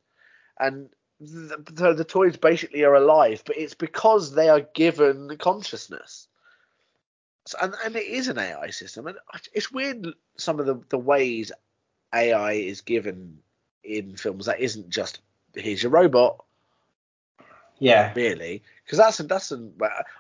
[0.58, 0.90] and
[1.26, 6.28] the, the, the toys basically are alive but it's because they are given consciousness
[7.46, 9.18] so, and, and it is an ai system and
[9.54, 10.08] it's weird
[10.38, 11.52] some of the, the ways
[12.14, 13.38] ai is given
[13.84, 15.20] in films that isn't just
[15.54, 16.44] here's your robot
[17.78, 18.14] yeah.
[18.16, 19.74] really because that's that's an,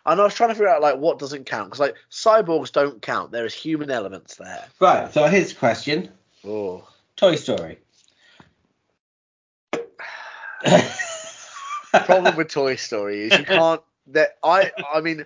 [0.06, 3.02] and i was trying to figure out like what doesn't count because like cyborgs don't
[3.02, 5.12] count there is human elements there Right.
[5.14, 6.10] So here's a question.
[6.46, 7.80] oh Toy Story.
[12.06, 13.82] Problem with Toy Story is you can't.
[14.08, 15.26] That I I mean,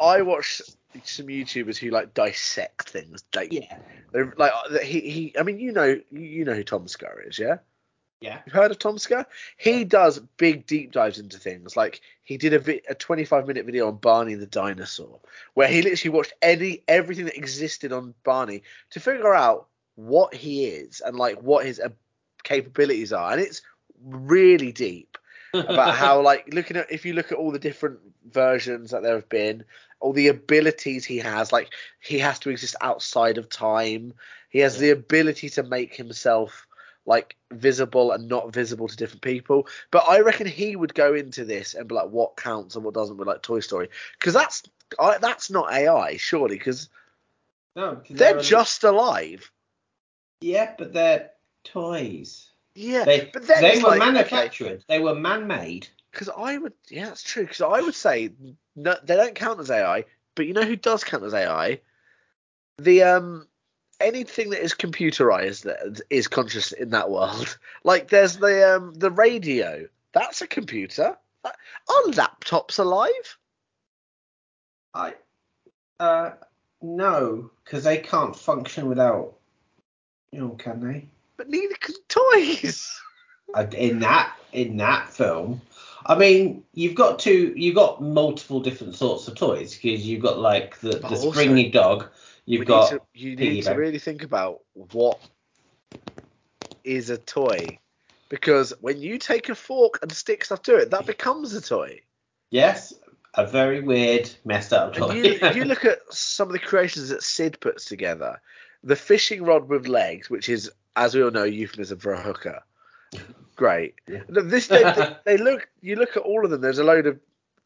[0.00, 0.62] I watch
[1.04, 3.24] some YouTubers who like dissect things.
[3.34, 3.78] Like, yeah.
[4.12, 5.34] they're like uh, he he.
[5.38, 7.56] I mean, you know you know who Tom Scar is, yeah.
[8.22, 8.38] Yeah.
[8.46, 9.26] You've heard of Tom Scar?
[9.56, 11.76] He does big deep dives into things.
[11.76, 15.18] Like he did a, vi- a 25 minute video on Barney the dinosaur,
[15.54, 20.66] where he literally watched any everything that existed on Barney to figure out what he
[20.66, 21.88] is and like what his uh,
[22.44, 23.60] capabilities are, and it's
[24.04, 25.18] really deep
[25.54, 27.98] about how like looking at if you look at all the different
[28.30, 29.64] versions that there have been
[30.02, 34.12] all the abilities he has like he has to exist outside of time.
[34.50, 36.66] He has the ability to make himself
[37.06, 39.66] like visible and not visible to different people.
[39.90, 42.94] But i reckon he would go into this and be like what counts and what
[42.94, 43.88] doesn't with like toy story?
[44.18, 44.62] Because that's
[44.98, 46.90] I, that's not ai surely because
[47.74, 49.50] no, because they're just alive.
[50.40, 51.30] Yeah, but they're
[51.64, 52.51] toys.
[52.74, 54.84] Yeah They but then they were like, okay, manufactured.
[54.88, 55.88] They were man-made.
[56.10, 57.44] Because I would, yeah, that's true.
[57.44, 58.30] Because I would say
[58.76, 60.04] no, they don't count as AI,
[60.34, 61.80] but you know who does count as AI?
[62.78, 63.46] The um
[64.00, 67.58] anything that is computerized that is conscious in that world.
[67.84, 69.88] Like there's the um the radio.
[70.12, 71.16] That's a computer.
[71.44, 73.38] Are laptops alive?
[74.94, 75.14] I
[75.98, 76.32] uh
[76.82, 79.34] no, because they can't function without.
[80.32, 81.08] You know, can they?
[81.42, 83.00] But neither can toys.
[83.76, 85.60] In that in that film.
[86.06, 90.38] I mean, you've got two, you've got multiple different sorts of toys because you've got
[90.38, 92.08] like the, But the also, springy dog,
[92.46, 95.18] you've got need to, you piggy need to really think about what
[96.84, 97.76] is a toy.
[98.28, 102.00] Because when you take a fork and stick stuff to it, that becomes a toy.
[102.50, 102.94] yes,
[103.34, 105.08] a very weird, messed up toy.
[105.08, 108.40] And you, you look at some of the creations that Sid puts together.
[108.84, 112.62] The fishing rod with legs, which is, as we all know, euphemism for a hooker.
[113.56, 113.94] Great.
[114.06, 114.22] Yeah.
[114.28, 114.82] This they,
[115.24, 115.68] they, look.
[115.80, 116.60] You look at all of them.
[116.60, 117.18] There's a load of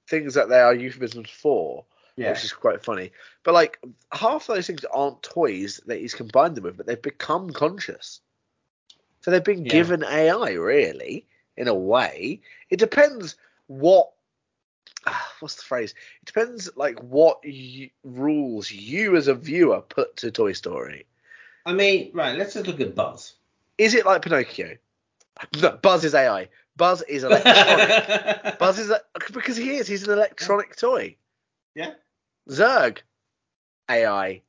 [0.09, 1.85] things that they are euphemisms for,
[2.17, 3.13] yeah, which is quite funny.
[3.45, 3.79] But like
[4.13, 8.21] half of those things aren't toys that he's combined them with, but they've become conscious.
[9.21, 9.73] So they've been Yeah.
[9.73, 12.41] given AI, really, in a way.
[12.71, 13.37] It depends
[13.69, 14.11] what.
[15.07, 15.95] ah, What's the phrase?
[16.23, 21.07] It depends, like what you, rules you as a viewer put to Toy Story.
[21.67, 22.37] I mean, right.
[22.39, 23.35] Let's just look at Buzz.
[23.77, 24.77] Is it like Pinocchio?
[25.61, 26.49] No, Buzz is AI.
[26.77, 28.59] Buzz is electronic.
[28.59, 29.01] Buzz is a,
[29.33, 29.87] because he is.
[29.87, 31.17] He's an electronic toy.
[31.75, 31.93] Yeah.
[32.49, 32.99] Zurg,
[33.91, 34.41] AI.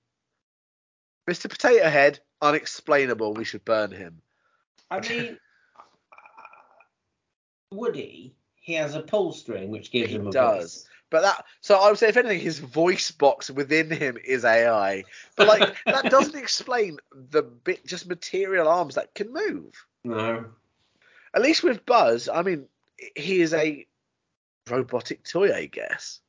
[1.30, 1.50] Mr.
[1.50, 3.34] Potato Head, unexplainable.
[3.34, 4.22] We should burn him.
[4.92, 5.38] I mean,
[7.72, 10.62] Woody, he has a pull string which gives He him a does.
[10.62, 10.90] voice.
[11.10, 15.04] But that, so I would say, if anything, his voice box within him is AI.
[15.36, 19.74] But like that doesn't explain the bit, just material arms that can move.
[20.04, 20.46] No.
[21.34, 22.68] At least with Buzz, I mean,
[23.16, 23.86] he is a
[24.70, 26.20] robotic toy, I guess.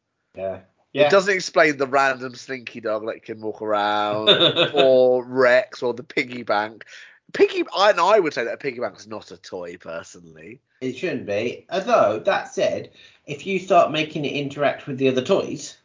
[0.92, 1.06] Yeah.
[1.06, 4.30] It doesn't explain the random slinky dog that can walk around,
[4.74, 6.84] or Rex, or the piggy bank.
[7.32, 7.64] Piggy.
[7.76, 10.60] I, and I would say that a piggy bank is not a toy, personally.
[10.80, 11.66] It shouldn't be.
[11.70, 12.90] Although that said,
[13.26, 15.76] if you start making it interact with the other toys,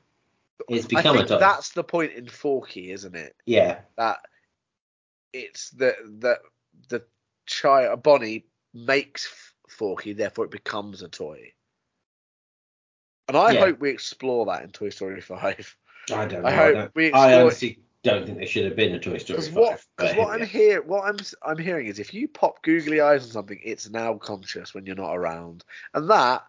[0.70, 1.40] it's I become a toy.
[1.40, 3.36] that's the point in Forky, isn't it?
[3.46, 3.80] Yeah.
[3.98, 4.20] That
[5.34, 6.40] it's the the
[6.90, 7.04] the
[7.48, 9.28] child Bonnie makes
[9.68, 11.54] Forky, therefore it becomes a toy.
[13.28, 13.60] And I Yeah.
[13.62, 15.76] hope we explore that in Toy Story Five.
[16.12, 16.50] I don't know.
[16.50, 19.00] I I, hope don't- we I explore- honestly don't think there should have been a
[19.00, 19.58] Toy Story Because 5.
[19.58, 23.24] what, cause what I'm hear, what I'm I'm hearing is if you pop googly eyes
[23.24, 26.46] on something, it's now conscious when you're not around, and that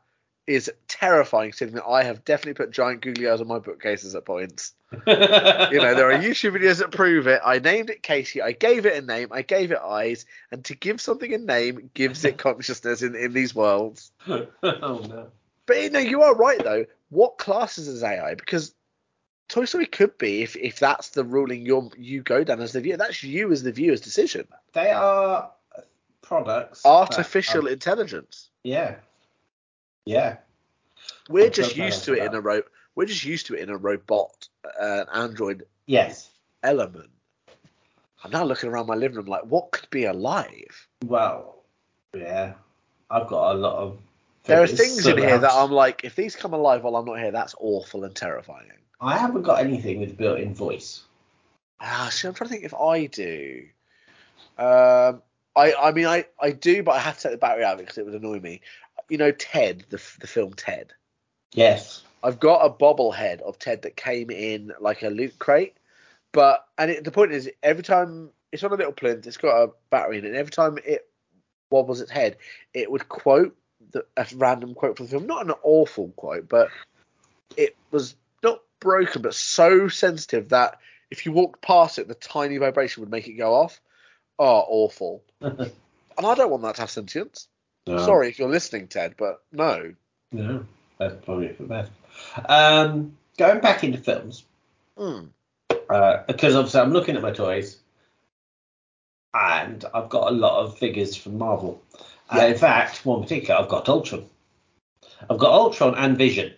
[0.46, 1.50] is terrifying.
[1.50, 4.74] Considering that I have definitely put giant googly eyes on my bookcases at points.
[5.06, 7.40] You know, there are YouTube videos that prove it.
[7.44, 8.40] I named it Casey.
[8.40, 9.28] I gave it a name.
[9.32, 13.32] I gave it eyes, and to give something a name gives it consciousness in in
[13.32, 14.12] these worlds.
[14.28, 15.28] oh no.
[15.66, 16.86] But you know, you are right though.
[17.10, 18.34] What classes as AI?
[18.34, 18.74] Because
[19.48, 22.80] Toy Story could be if if that's the ruling you you go down as the
[22.80, 22.96] viewer.
[22.96, 24.48] That's you as the viewer's decision.
[24.72, 25.50] They are
[26.22, 26.84] products.
[26.84, 28.50] Artificial are- intelligence.
[28.62, 28.96] yeah.
[30.06, 30.36] Yeah.
[31.28, 32.62] We're I'm just so used to it said in a ro-
[32.94, 36.28] We're just used to it in a robot, uh, android Yes.
[36.62, 37.10] element.
[38.22, 40.88] I'm now looking around my living room like, what could be alive?
[41.04, 41.62] Well,
[42.14, 42.54] yeah.
[43.10, 43.98] I've got a lot of.
[44.44, 45.52] There are things in here that.
[45.52, 48.70] I'm like, if these come alive while I'm not here, that's awful and terrifying.
[49.00, 51.02] I haven't got anything with built-in voice.
[51.80, 53.66] Ah, see, I'm trying to think if I do.
[54.56, 55.22] Um,
[55.56, 57.80] I, I mean, I, I do, but I have to take the battery out of
[57.80, 58.60] it because it would annoy me.
[59.08, 60.92] You know, Ted, the the film Ted.
[61.52, 62.02] Yes.
[62.22, 65.76] I've got a bobblehead of Ted that came in like a loot crate,
[66.32, 69.62] but and it, the point is, every time it's on a little plinth, it's got
[69.62, 71.06] a battery in it, and every time it
[71.70, 72.36] wobbles its head,
[72.72, 73.54] it would quote
[73.90, 75.26] the, a random quote from the film.
[75.26, 76.68] Not an awful quote, but
[77.56, 78.16] it was
[78.84, 80.78] broken, but so sensitive that
[81.10, 83.80] if you walked past it, the tiny vibration would make it go off.
[84.38, 85.24] Oh, awful!
[85.40, 85.72] and
[86.18, 87.48] I don't want that to have sentience.
[87.88, 87.98] No.
[87.98, 89.94] Sorry if you're listening, Ted, but no.
[90.30, 90.64] No.
[90.98, 91.90] That's probably for best.
[92.48, 94.44] Um, going back into films,
[94.96, 95.26] Hmm.
[95.90, 97.78] uh, because obviously I'm looking at my toys,
[99.34, 101.82] and I've got a lot of figures from Marvel.
[102.32, 104.26] Uh, in fact, one particular, I've got Ultron.
[105.28, 106.54] I've got Ultron and Vision.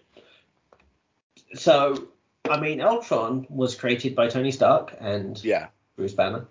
[1.55, 2.09] So,
[2.51, 5.68] I mean, Ultron was created by Tony Stark and Yeah.
[5.97, 6.47] Bruce Banner,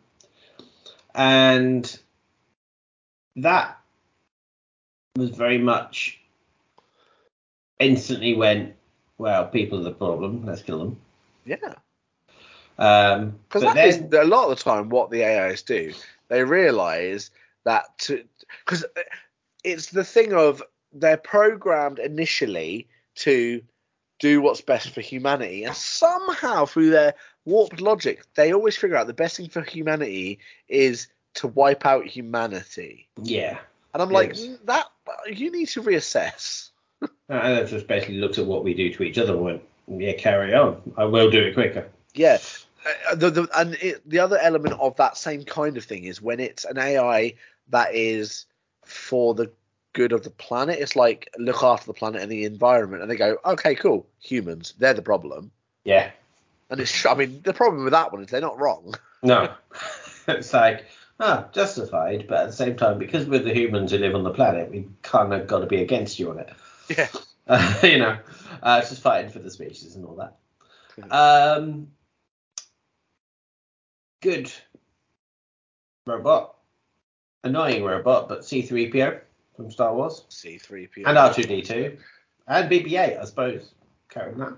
[1.13, 1.99] and
[3.35, 3.79] that
[5.15, 6.19] was very much
[7.79, 8.75] instantly went,
[9.17, 10.97] well, people are the problem, let's kill them.
[11.45, 11.75] Yeah.
[12.77, 15.93] Um, Because that is then, a lot of the time what the AIs do.
[16.27, 17.31] They realise
[17.63, 18.23] that to
[18.65, 18.85] because
[19.63, 23.61] it's the thing of they're programmed initially to
[24.19, 29.07] do what's best for humanity, and somehow through their warped logic, they always figure out
[29.07, 33.07] the best thing for humanity is to wipe out humanity.
[33.21, 33.59] yeah,
[33.93, 34.45] And I'm like, Yes.
[34.47, 34.85] "Mm, that
[35.27, 36.69] you need to reassess.
[37.01, 40.13] and I just basically looked at what we do to each other and went, yeah,
[40.13, 40.81] carry on.
[40.97, 41.87] I will do it quicker.
[42.13, 42.37] Yeah.
[43.09, 46.21] Uh, the, the, and it, the other element of that same kind of thing is
[46.21, 47.33] when it's an AI
[47.69, 48.45] that is
[48.83, 49.51] for the
[49.95, 50.77] good of the planet.
[50.79, 54.75] It's like look after the planet and the environment, and they go, okay, cool, humans,
[54.77, 55.49] they're the problem.
[55.85, 56.11] Yeah,
[56.69, 58.93] And it's, I mean, the problem with that one is they're not wrong.
[59.23, 59.51] no,
[60.27, 60.85] it's like,
[61.19, 64.33] ah, justified, but at the same time, because we're the humans who live on the
[64.33, 66.49] planet, we kind of got to be against you on it.
[66.95, 67.07] Yeah.
[67.47, 68.17] Uh, you know,
[68.63, 70.35] uh, it's just fighting for the species and all that.
[71.13, 71.89] Um,
[74.23, 74.51] good
[76.07, 76.55] robot,
[77.43, 79.19] annoying robot, but C3PO
[79.55, 81.03] from Star Wars C3PO.
[81.07, 81.97] and R2D2
[82.47, 83.71] and BB-8, I suppose.
[84.09, 84.55] Carrying that.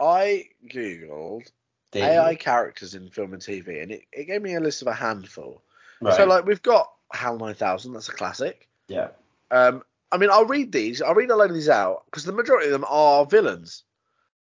[0.00, 1.50] I googled
[1.92, 2.36] Did AI you?
[2.36, 5.62] characters in film and TV, and it, it gave me a list of a handful.
[6.00, 6.16] Right.
[6.16, 8.68] So like we've got HAL 9000, that's a classic.
[8.88, 9.08] yeah.
[9.50, 11.02] Um, I mean, I'll read these.
[11.02, 13.84] I'll read a load of these out because the majority of them are villains.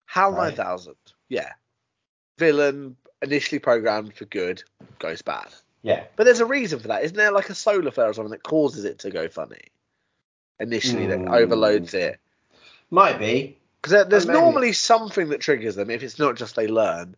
[0.05, 0.49] HAL Right.
[0.57, 0.93] 9000,
[1.29, 1.49] yeah,
[2.37, 4.63] villain initially programmed for good,
[4.99, 5.47] goes bad.
[5.83, 6.05] Yeah.
[6.15, 7.31] But there's a reason for that, isn't there?
[7.31, 9.61] Like a solar flare or something that causes it to go funny.
[10.59, 11.27] Initially, that Hmm.
[11.33, 12.19] overloads it.
[12.89, 13.57] Might be.
[13.81, 17.15] Because there, there's normally something that triggers them if it's not just they learn.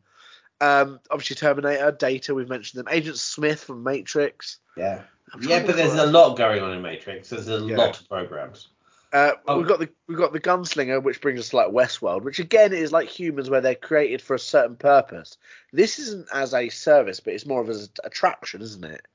[0.62, 2.92] Um, obviously Terminator, Data, we've mentioned them.
[2.92, 4.58] Agent Smith from Matrix.
[4.76, 5.02] Yeah.
[5.42, 7.30] Yeah, but there's a lot going on in Matrix.
[7.30, 7.76] There's a Yeah.
[7.78, 8.70] lot of programs.
[9.16, 9.58] Uh, Oh.
[9.60, 12.74] We've got the we've got the gunslinger, which brings us to like Westworld, which again
[12.74, 15.38] is like humans where they're created for a certain purpose.
[15.72, 19.08] This isn't as a service, but it's more of an attraction, isn't it?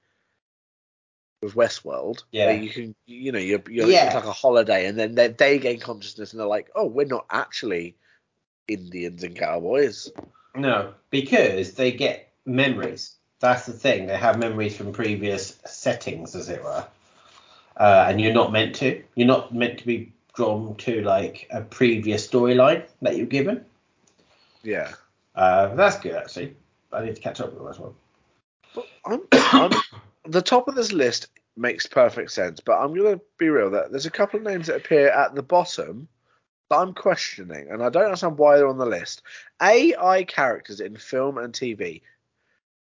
[1.43, 2.51] With Westworld, Yeah.
[2.53, 4.07] you can you know you're, you're Yeah.
[4.07, 7.05] it's like a holiday, and then they they gain consciousness, and they're like, oh, we're
[7.07, 7.97] not actually
[8.69, 10.11] Indians and cowboys.
[10.55, 13.17] No, because they get memories.
[13.41, 14.07] That's the thing.
[14.07, 16.87] They have memories from previous settings, as it were.
[17.81, 19.03] Uh, and you're not meant to.
[19.15, 23.65] You're not meant to be drawn to like a previous storyline that you're given.
[24.63, 24.93] Yeah.
[25.35, 26.57] Uh, that's good actually.
[26.93, 28.85] I need to catch up with that one.
[29.07, 29.81] I'm, I'm,
[30.27, 33.91] the top of this list makes perfect sense, but I'm going to be real that
[33.91, 36.07] there's a couple of names that appear at the bottom
[36.69, 39.23] that I'm questioning, and I don't understand why they're on the list.
[39.63, 42.03] AI characters in film and TV.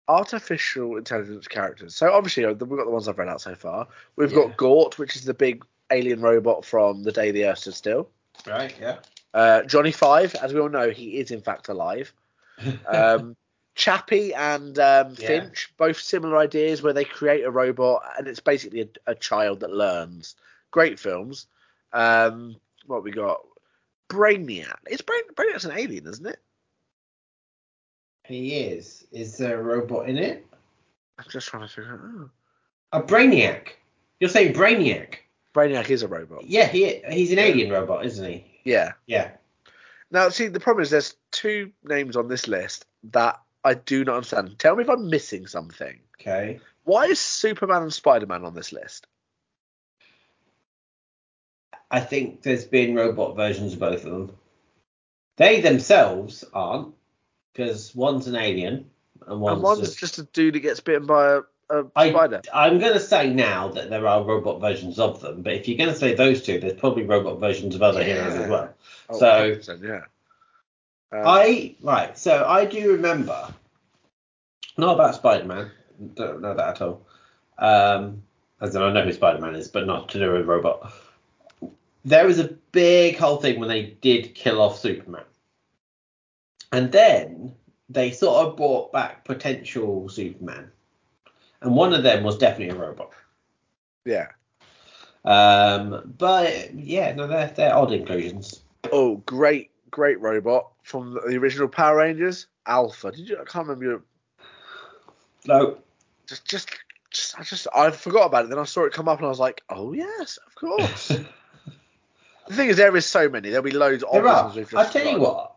[0.07, 1.95] Artificial intelligence characters.
[1.95, 3.87] So obviously we've got the ones I've read out so far.
[4.15, 4.47] We've Yeah.
[4.47, 8.09] got Gort, which is the big alien robot from The Day the Earth Stood Still.
[8.47, 8.73] Right.
[8.79, 8.97] Yeah.
[9.33, 12.13] Uh, Johnny Five, as we all know, he is in fact alive.
[12.87, 13.35] Um,
[13.73, 15.27] Chappie and um, Yeah.
[15.27, 19.61] Finch, both similar ideas where they create a robot and it's basically a, a child
[19.61, 20.35] that learns.
[20.71, 21.47] Great films.
[21.93, 23.39] Um, what we got?
[24.09, 24.75] Brainiac.
[24.87, 26.39] It's Brain, Brainiac's an alien, isn't it?
[28.23, 29.05] He is.
[29.11, 30.45] Is there a robot in it?
[31.17, 32.29] I'm just trying to figure
[32.93, 33.01] out.
[33.01, 33.69] A Brainiac.
[34.19, 35.15] You're saying Brainiac?
[35.53, 36.45] Brainiac is a robot.
[36.45, 38.45] Yeah, he he's an alien robot, isn't he?
[38.63, 38.93] Yeah.
[39.05, 39.31] Yeah.
[40.11, 44.15] Now, see, the problem is there's two names on this list that I do not
[44.15, 44.59] understand.
[44.59, 45.99] Tell me if I'm missing something.
[46.19, 46.59] Okay.
[46.83, 49.07] Why is Superman and Spider Man on this list?
[51.89, 54.37] I think there's been robot versions of both of them.
[55.37, 56.93] They themselves aren't,
[57.53, 58.89] because one's an alien
[59.27, 59.99] and one's, and one's just.
[59.99, 62.41] just a dude that gets bitten by a, a I, spider.
[62.53, 65.77] I'm going to say now that there are robot versions of them, but if you're
[65.77, 68.73] going to say those two, there's probably robot versions of other heroes as well.
[69.09, 70.01] Oh, So- yeah.
[71.13, 73.53] Um, I right, so I do remember,
[74.77, 75.69] not about Spider Man,
[76.15, 77.05] don't know that at all.
[77.57, 78.23] Um,
[78.61, 80.93] as in I know who Spider Man is, but not to do with robot.
[82.05, 85.25] There was a big whole thing when they did kill off Superman,
[86.71, 87.53] and then
[87.89, 90.71] they sort of brought back potential Superman,
[91.61, 93.11] and one of them was definitely a robot.
[94.05, 94.27] yeah.
[95.23, 98.61] Um, but yeah, no, they're they're odd inclusions.
[98.91, 103.11] Oh, great, great robot from the original Power Rangers, Alpha.
[103.11, 103.35] Did you?
[103.39, 103.85] I can't remember.
[103.85, 104.03] Your,
[105.45, 105.77] No,
[106.25, 106.69] just, just,
[107.11, 108.49] just, I just, I forgot about it.
[108.49, 111.07] Then I saw it come up, and I was like, oh yes, of course.
[112.47, 113.49] the thing is, there is so many.
[113.49, 114.45] There'll be loads of there are.
[114.45, 115.50] ones we've just I'll tell you what,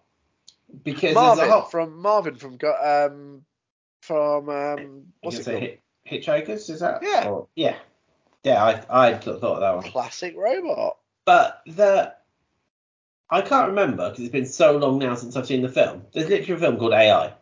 [0.82, 3.44] because Marvin whole, from Marvin from um
[4.02, 5.62] from um what's it called?
[5.62, 5.80] hit,
[6.24, 7.00] Hitchhikers, is that?
[7.02, 7.28] Yeah.
[7.28, 7.76] Or- yeah.
[8.42, 9.84] Yeah, I I thought of that one.
[9.84, 10.98] Classic robot.
[11.24, 12.14] But the
[13.30, 16.04] I can't remember because it's been so long now since I've seen the film.
[16.12, 17.32] There's literally a film called AI.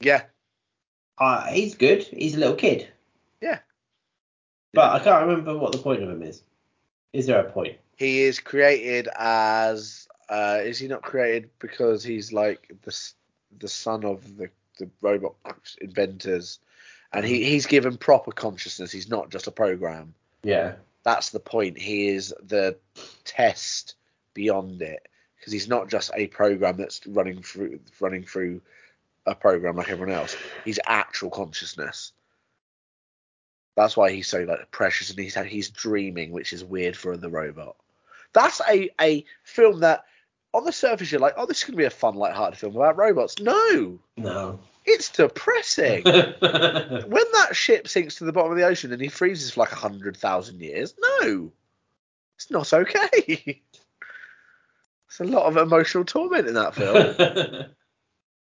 [0.00, 0.22] Yeah,
[1.18, 2.02] Uh, he's good.
[2.02, 2.88] He's a little kid.
[3.40, 3.60] Yeah.
[4.74, 6.42] But I can't remember what the point of him is.
[7.12, 7.78] Is there a point?
[7.96, 10.05] he is created as.
[10.28, 13.12] Uh, is he not created because he's like the
[13.58, 15.34] the son of the the robot
[15.80, 16.58] inventors,
[17.12, 18.92] and he he's given proper consciousness.
[18.92, 20.14] He's not just a program.
[20.42, 20.74] Yeah.
[21.02, 21.78] That's the point.
[21.78, 22.76] He is the
[23.24, 23.94] test
[24.34, 25.08] beyond it
[25.38, 28.60] because he's not just a program that's running through running through
[29.26, 30.36] a program like everyone else.
[30.64, 32.12] He's actual consciousness.
[33.76, 37.30] That's why he's so like precious and he's he's dreaming, which is weird for the
[37.30, 37.76] robot.
[38.32, 40.04] That's a a film that
[40.56, 42.96] on the surface you're like, oh, this is gonna be a fun, light-hearted film about
[42.96, 43.38] robots.
[43.40, 44.58] No, No.
[44.84, 46.02] it's depressing.
[46.04, 49.72] when that ship sinks to the bottom of the ocean and he freezes for like
[49.72, 51.52] a hundred thousand years, no,
[52.36, 53.62] it's not okay.
[55.08, 57.66] It's a lot of emotional torment in that film.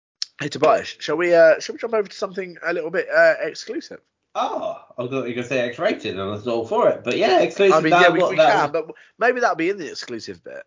[0.41, 3.35] hey Tobias, shall we uh shall we jump over to something a little bit uh,
[3.41, 4.01] exclusive?
[4.33, 7.03] oh, I thought you were gonna say X-rated, and I was all for it.
[7.03, 7.77] But yeah, exclusive.
[7.77, 10.63] I mean, yeah, we, we can, but maybe that'll be in the exclusive bit.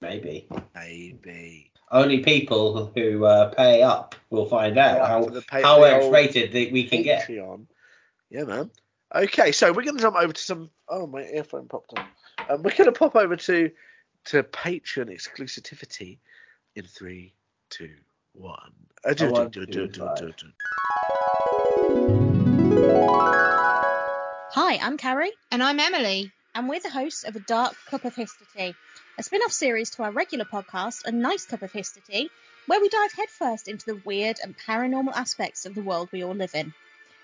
[0.00, 1.70] Maybe Maybe.
[1.90, 5.94] only people who uh, pay up will find out Yeah, how for pay- how the
[5.96, 7.26] X-rated that we can get.
[7.28, 7.66] Patreon.
[8.30, 8.70] Yeah, man.
[9.14, 10.70] Okay, so we're gonna jump over to some.
[10.88, 12.04] Oh, my earphone popped on.
[12.48, 13.70] Um, we're gonna pop over to
[14.26, 16.18] to Patreon exclusivity
[16.74, 17.34] in three,
[17.70, 17.94] two,
[18.32, 18.72] one.
[19.04, 20.46] Uh, do, one, do, do, two, do, do, do, do.
[24.56, 26.32] Hi, I'm Carrie, And I'm Emily.
[26.54, 28.74] and we're the hosts of A Dark Cup of History,
[29.16, 32.30] a spin off series to our regular podcast, A Nice Cup of History, Tea,
[32.66, 36.34] where we dive headfirst into the weird and paranormal aspects of the world we all
[36.34, 36.74] live in.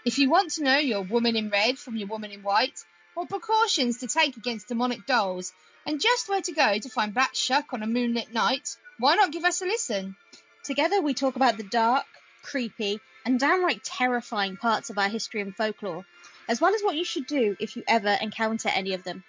[0.05, 2.85] If you want to know your woman in red from your woman in white,
[3.17, 5.53] or precautions to take against demonic dolls,
[5.85, 9.33] and just where to go to find Black Shuck on a moonlit night, why not
[9.33, 10.15] give us a listen?
[10.63, 12.07] Together, we talk about the dark,
[12.43, 16.05] creepy, and downright terrifying parts of our history and folklore,
[16.47, 19.25] as well as what you should do if you ever encounter any of them.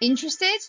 [0.00, 0.60] Interested?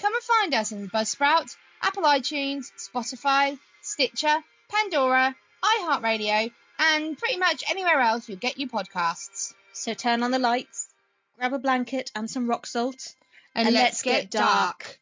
[0.00, 4.38] Come and find us on Buzzsprout, Apple iTunes, Spotify, Stitcher,
[4.68, 9.54] Pandora, iHeartRadio, and pretty much anywhere else you get your podcasts.
[9.72, 10.88] So turn on the lights,
[11.38, 13.14] grab a blanket and some rock salt.
[13.54, 14.98] And, And let's, let's get, get dark.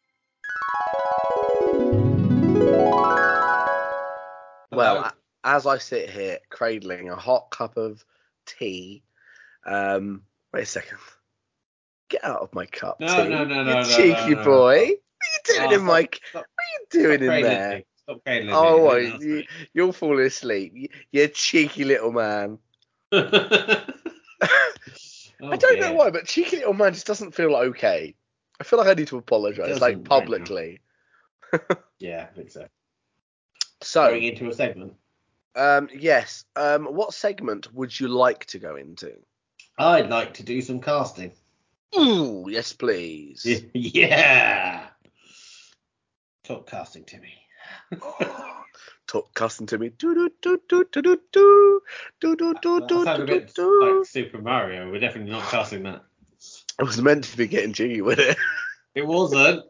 [4.73, 5.13] Well,
[5.45, 8.05] as I sit here cradling a hot cup of
[8.47, 9.03] tea,
[9.65, 10.23] um,
[10.53, 10.99] wait a second.
[12.11, 13.31] Get out of my cup, No, tea.
[13.31, 14.77] no, no, you no, no, cheeky no, no, boy.
[14.77, 14.99] What are you
[15.45, 16.03] doing Oh, in my?
[16.03, 17.75] stop- stop- What are you doing in there?
[17.77, 17.85] me.
[17.97, 18.21] Stop
[18.53, 18.83] Oh, me.
[18.83, 20.73] what, you, you'll fall asleep.
[20.75, 22.59] You, you cheeky little man.
[23.13, 23.21] me.
[24.43, 28.15] I don't know why, but cheeky little man just doesn't feel okay.
[28.61, 30.81] I feel like I need to apologise, like right publicly.
[31.99, 32.67] Yeah, I think so.
[33.83, 34.95] So, Going into a segment.
[35.55, 36.45] um, yes.
[36.57, 39.13] Um, what segment would you like to go into?
[39.79, 41.33] I'd like to do some casting.
[41.99, 43.45] Ooh, yes, please.
[43.75, 44.87] yeah.
[46.45, 47.35] Talk casting to me.
[49.07, 49.91] Talk casting to me.
[49.91, 51.83] Do do do do do do do
[52.21, 53.81] do do do do do bit do.
[53.99, 54.91] like Super Mario.
[54.91, 56.05] We're definitely not casting that.
[56.79, 58.37] I was meant to be getting jiggy with it.
[58.93, 59.67] It wasn't.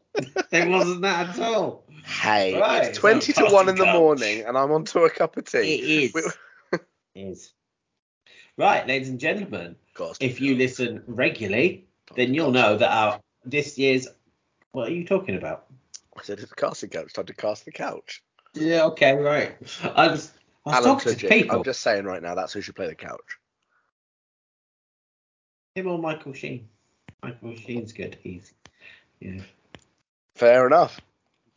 [0.50, 1.84] it wasn't that at all.
[2.06, 5.36] Hey, Right, it's twenty so to one in the morning, and I'm onto a cup
[5.36, 6.04] of It tea.
[6.04, 6.14] is.
[6.14, 6.22] We-
[6.72, 6.80] It
[7.14, 7.52] is.
[8.56, 9.76] Right, ladies and gentlemen,
[10.20, 14.08] if you listen regularly, then you'll know that our this year's.
[14.72, 15.66] What are you talking about?
[16.16, 17.12] I said it's a casting couch.
[17.12, 18.22] Time to cast the couch.
[18.54, 19.56] Yeah, okay, right.
[19.82, 20.32] I was,
[20.66, 21.28] I was Alan talking to Tudyk.
[21.28, 21.56] people.
[21.58, 23.38] I'm just saying right now, that's who should play the couch.
[25.74, 26.68] Him or Michael Sheen?
[27.22, 28.18] Michael Sheen's good.
[28.22, 28.52] He's
[29.20, 29.42] yeah.
[30.34, 31.00] Fair enough.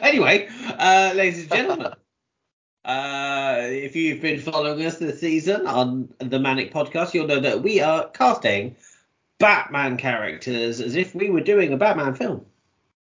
[0.00, 1.92] anyway, uh, ladies and gentlemen,
[2.84, 7.62] uh, if you've been following us this season on the ManNic Podcast, you'll know that
[7.62, 8.76] we are casting
[9.38, 12.46] Batman characters as if we were doing a Batman film.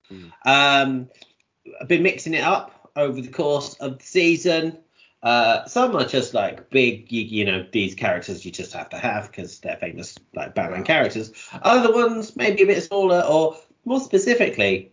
[0.07, 0.27] Hmm.
[0.45, 1.09] Um,
[1.81, 4.77] I've been mixing it up over the course of the season.
[5.23, 8.97] Uh, some are just like big, you, you know, these characters you just have to
[8.97, 11.31] have because they're famous, like Batman characters.
[11.63, 14.91] Other ones maybe a bit smaller, or more specifically,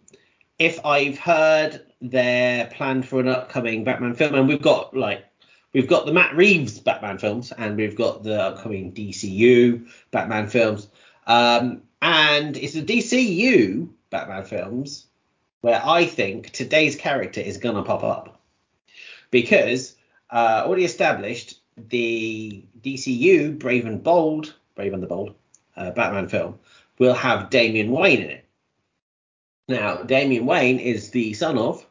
[0.63, 5.25] if I've heard they're planned for an upcoming Batman film, and we've got like
[5.73, 10.89] we've got the Matt Reeves Batman films, and we've got the upcoming DCU Batman films,
[11.27, 15.07] um, and it's the DCU Batman films
[15.63, 18.41] where I think today's character is gonna pop up
[19.33, 19.97] because
[20.31, 25.35] uh, already established the DCU Brave and Bold, Brave and the Bold
[25.77, 26.61] uh, Batman film
[27.01, 28.42] will have Damian Wayne in it.
[29.69, 31.87] Now, Damian Wayne is the son of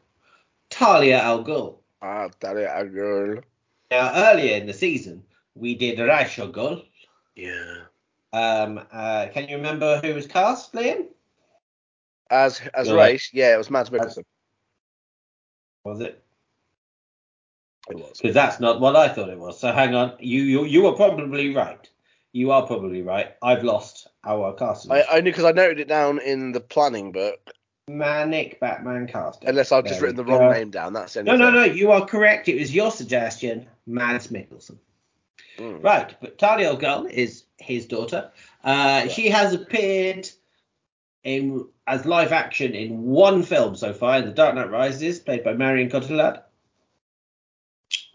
[0.70, 1.78] Talia al Ghul.
[2.02, 3.42] Ah, that is a girl.
[3.90, 5.24] Now, earlier in the season,
[5.56, 6.84] we did Ra's al Ghul.
[7.36, 7.84] Yeah.
[8.34, 11.08] Um, uh, can you remember who was cast, Liam?
[12.30, 12.94] As as Yeah.
[12.94, 14.24] Ra's, yeah, it was Mads Mikkelsen.
[15.84, 16.24] Was it?
[17.90, 18.18] It was.
[18.18, 19.60] Because that's not what I thought it was.
[19.60, 21.90] So hang on, you you you are probably right.
[22.32, 23.36] You are probably right.
[23.42, 24.92] I've lost our casting.
[24.94, 27.52] I, only because I noted it down in the planning book.
[27.98, 29.50] ManNic Batman casting.
[29.50, 30.52] Unless I've just written the wrong go.
[30.52, 30.94] name down.
[30.94, 31.64] That's No, no, no.
[31.64, 32.48] You are correct.
[32.48, 34.78] It was your suggestion, Mads Mikkelsen.
[35.58, 35.84] Mm.
[35.84, 38.32] Right, but Talia al Ghul is his daughter.
[38.64, 40.30] Uh, She has appeared
[41.24, 45.44] in as live action in one film so far, in The Dark Knight Rises, played
[45.44, 46.42] by Marion Cotillard.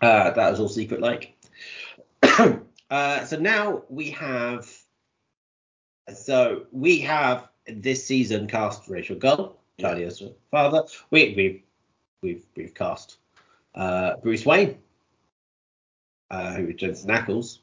[0.00, 1.34] Uh, that was all secret like.
[2.90, 4.70] uh, so now we have.
[6.14, 10.84] So we have this season cast Ra's al Ghul, Talia's father.
[11.10, 11.62] We we've
[12.22, 13.18] we've we've cast
[13.74, 14.78] uh, Bruce Wayne,
[16.30, 17.58] uh, who is Jensen Ackles,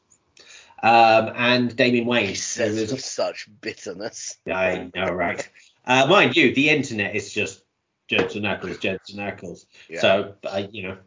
[0.81, 2.29] um, and Damian Wayne.
[2.29, 4.37] He says with such bitterness.
[4.47, 5.47] I know, right?
[5.85, 7.63] Uh, mind you, the internet is just
[8.07, 9.65] Jensen Ackles, Jensen Ackles.
[9.89, 10.01] Yeah.
[10.01, 10.97] So, uh, you know,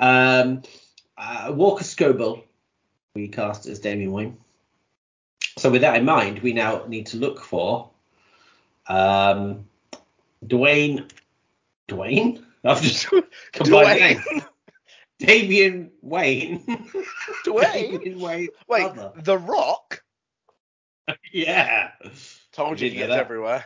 [0.00, 0.62] um,
[1.16, 2.42] uh, Walker Scobell,
[3.14, 4.36] we cast as Damian Wayne.
[5.58, 7.90] So, with that in mind, we now need to look for
[8.88, 9.66] um,
[10.48, 11.10] Dwayne.
[11.88, 12.42] Dwayne?
[12.64, 13.06] I've just
[13.52, 14.26] combined Dwayne.
[14.30, 14.44] names.
[15.18, 16.60] Damian Wayne.
[17.46, 17.92] Dwayne?
[18.02, 18.48] Damian Wayne.
[18.68, 19.12] Wait, brother.
[19.22, 20.02] The Rock?
[21.32, 21.90] Yeah.
[22.52, 23.24] Told you Didn't he know gets that.
[23.24, 23.64] everywhere.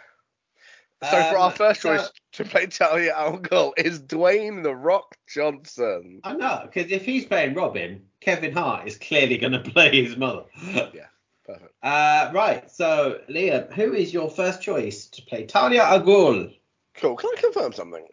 [1.02, 4.74] So for our Um, first so- choice to play Talia al Ghul is Dwayne The
[4.76, 6.20] Rock Johnson.
[6.24, 10.16] I know, because if he's playing Robin, Kevin Hart is clearly going to play his
[10.18, 10.44] mother.
[10.62, 11.06] Yeah.
[11.46, 11.72] Perfect.
[11.82, 16.54] Uh, right, so Liam, who is your first choice to play Talia al Ghul?
[16.94, 17.16] Cool.
[17.16, 18.06] Can I confirm something?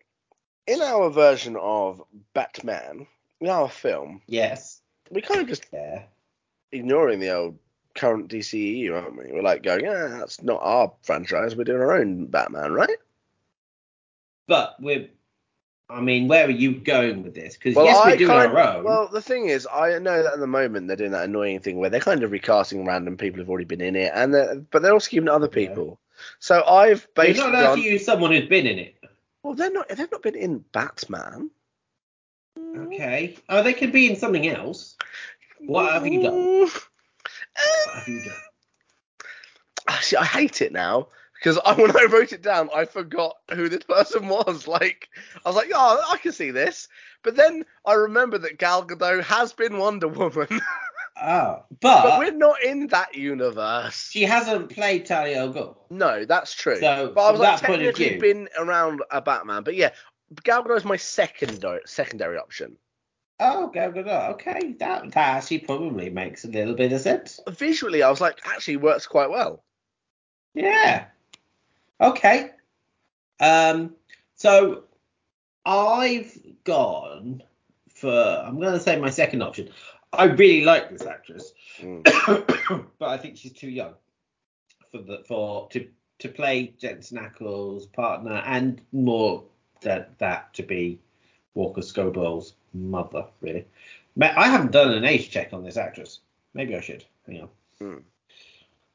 [0.68, 2.02] In our version of
[2.34, 3.08] Batman,
[3.40, 4.82] in our film, Yes.
[5.12, 6.04] we kind of just Yeah.
[6.72, 7.58] ignoring the old
[7.96, 9.32] current DCEU, aren't we?
[9.32, 11.56] We're like going, yeah, that's not our franchise.
[11.56, 12.98] We're doing our own Batman, right?
[14.48, 15.10] But we're
[15.90, 17.54] I mean, where are you going with this?
[17.56, 18.84] Because Well, yes, we're doing kind, our own.
[18.84, 21.78] Well, the thing is, I know that at the moment they're doing that annoying thing
[21.78, 24.82] where they're kind of recasting random people who've already been in it, and they're, but
[24.82, 25.98] they're also keeping other people.
[26.40, 27.78] So I've You're not allowed on.
[27.78, 28.96] to use someone who's been in it.
[29.44, 29.90] Well, they're not.
[29.90, 31.52] They've not been in Batman.
[32.78, 33.38] Okay.
[33.50, 34.96] Oh, they could be in something else.
[35.60, 36.50] What have you done?
[36.50, 36.70] What
[37.96, 38.34] have you done?
[39.90, 43.38] Ah, Actually, I hate it now because I, when I wrote it down, I forgot
[43.54, 44.68] who this person was.
[44.68, 45.08] Like,
[45.46, 46.88] I was like, oh, I can see this.
[47.24, 50.48] But then I remember that Gal Gadot has been Wonder Woman,
[51.22, 54.10] Oh, but but, we're not in that universe.
[54.12, 55.76] she hasn't played Talia al Ghul.
[55.90, 56.80] No, that's true.
[56.80, 59.64] So, but I was like, that point of technically been around a Batman.
[59.64, 59.92] But yeah,
[60.44, 62.78] Gal Gadot is my secondary secondary option.
[63.40, 64.32] Oh, Gal Gadot.
[64.34, 67.40] Okay, that that actually probably makes a little bit of sense.
[67.50, 69.64] Visually, I was like, actually works quite well.
[70.54, 71.06] Yeah.
[72.02, 72.52] Okay.
[73.40, 73.96] Um.
[74.36, 74.84] So
[75.66, 77.44] I've gone
[77.90, 78.44] for.
[78.46, 79.70] I'm going to say my second option.
[80.18, 82.04] I really like this actress, Mm.
[83.00, 83.94] but I think she's too young
[84.92, 85.88] for the for to
[86.20, 89.44] to play Jensen Ackles' partner, and more
[89.82, 91.00] that that to be
[91.54, 93.26] Walker Scobell's mother.
[93.42, 93.66] Really,
[94.22, 96.20] I haven't done an age check on this actress.
[96.54, 97.06] Maybe I should.
[97.28, 97.50] Hang on.
[97.80, 97.98] Hmm.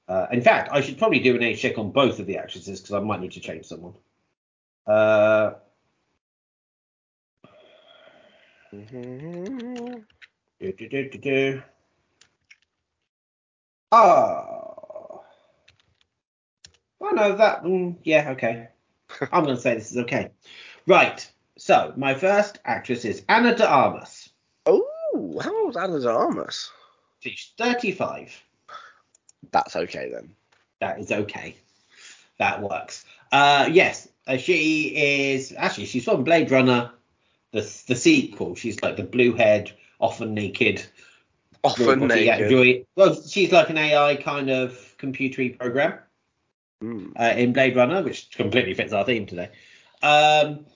[0.08, 2.80] Uh, in fact, I should probably do an age check on both of the actresses
[2.80, 3.94] because I might need to change someone.
[4.86, 5.52] Uh,
[8.72, 10.04] Mhm.
[10.62, 11.62] Do, do, do, do, do.
[13.90, 15.24] Oh.
[17.00, 17.64] Oh no, that.
[17.64, 18.68] Mm, yeah, okay.
[19.32, 20.30] I'm going to say this is okay.
[20.86, 21.28] Right.
[21.58, 24.28] So my first actress is Ana de Armas.
[24.64, 26.70] Oh, how old's Ana de Armas?
[27.18, 28.32] She's 35.
[29.50, 30.30] That's okay then.
[30.80, 31.56] That is okay.
[32.38, 33.04] That works.
[33.32, 36.92] Uh, yes, uh, she is actually she's from Blade Runner,
[37.50, 38.54] the the sequel.
[38.54, 39.72] She's like the blue haired,
[40.02, 40.84] often naked.
[41.64, 42.50] Often robot- yeah, naked.
[42.50, 45.98] Joy- well, she's like an AI kind of computery program
[46.82, 47.12] Mm.
[47.18, 49.48] uh, in Blade Runner, which completely fits our theme today.
[50.02, 50.66] Um,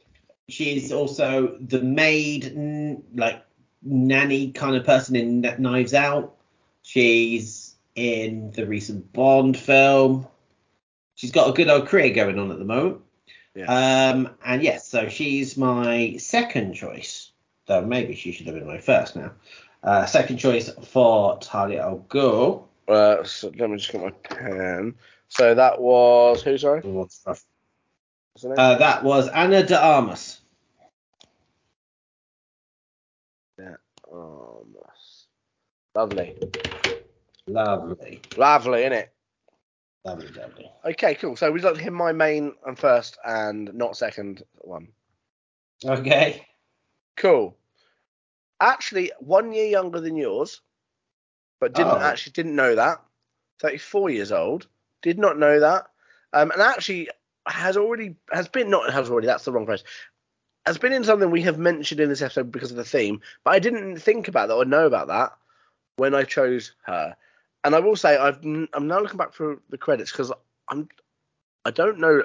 [0.49, 3.43] she's also the maid, n- like
[3.83, 6.37] nanny kind of person in Kn- Knives Out.
[6.83, 10.29] She's in the recent Bond film.
[11.17, 13.01] She's got a good old career going on at the moment.
[13.67, 17.26] Um, and yes, so she's my second choice.
[17.67, 19.33] Though maybe she should have been my first now.
[19.83, 22.65] Uh, second choice for Talia al Ghul.
[22.89, 24.95] Uh, so let me just get my pen.
[25.29, 26.57] So that was who?
[26.59, 26.81] Sorry.
[26.83, 27.25] What's?
[27.27, 27.35] Uh,
[28.77, 30.41] that was Ana de Armas.
[34.13, 35.27] Armas.
[35.95, 36.37] Lovely.
[37.49, 39.13] Lovely, Lovely, isn't it?
[40.05, 40.71] lovely, lovely.
[40.85, 41.37] Okay, cool.
[41.37, 44.89] So we'd like to hear my main and first and not second one.
[45.85, 46.45] Okay.
[47.17, 47.57] Cool.
[48.61, 50.61] Actually, one year younger than yours,
[51.61, 51.99] but didn't Oh.
[52.01, 53.03] actually didn't know that.
[53.59, 54.67] 34 years old,
[55.03, 55.91] did not know that.
[56.33, 57.09] Um, and actually
[57.47, 59.27] has already has been not has already.
[59.27, 59.85] That's the wrong phrase.
[60.67, 63.53] Has been in something we have mentioned in this episode because of the theme, but
[63.53, 65.33] I didn't think about that or know about that
[65.97, 67.17] when I chose her.
[67.65, 70.33] And I will say I've I'm now looking back through the credits because
[70.69, 70.89] I'm
[71.65, 72.25] I don't know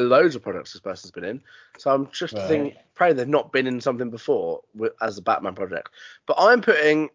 [0.00, 1.40] loads of products this person's been in,
[1.78, 2.46] so I'm just Right.
[2.48, 5.90] thinking pray they've not been in something before wi- as the Batman project.
[6.26, 7.10] But I'm putting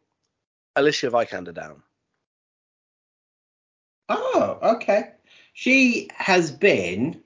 [0.75, 1.81] Alicia Vikander down.
[4.09, 5.11] Oh, okay.
[5.53, 7.21] She has been.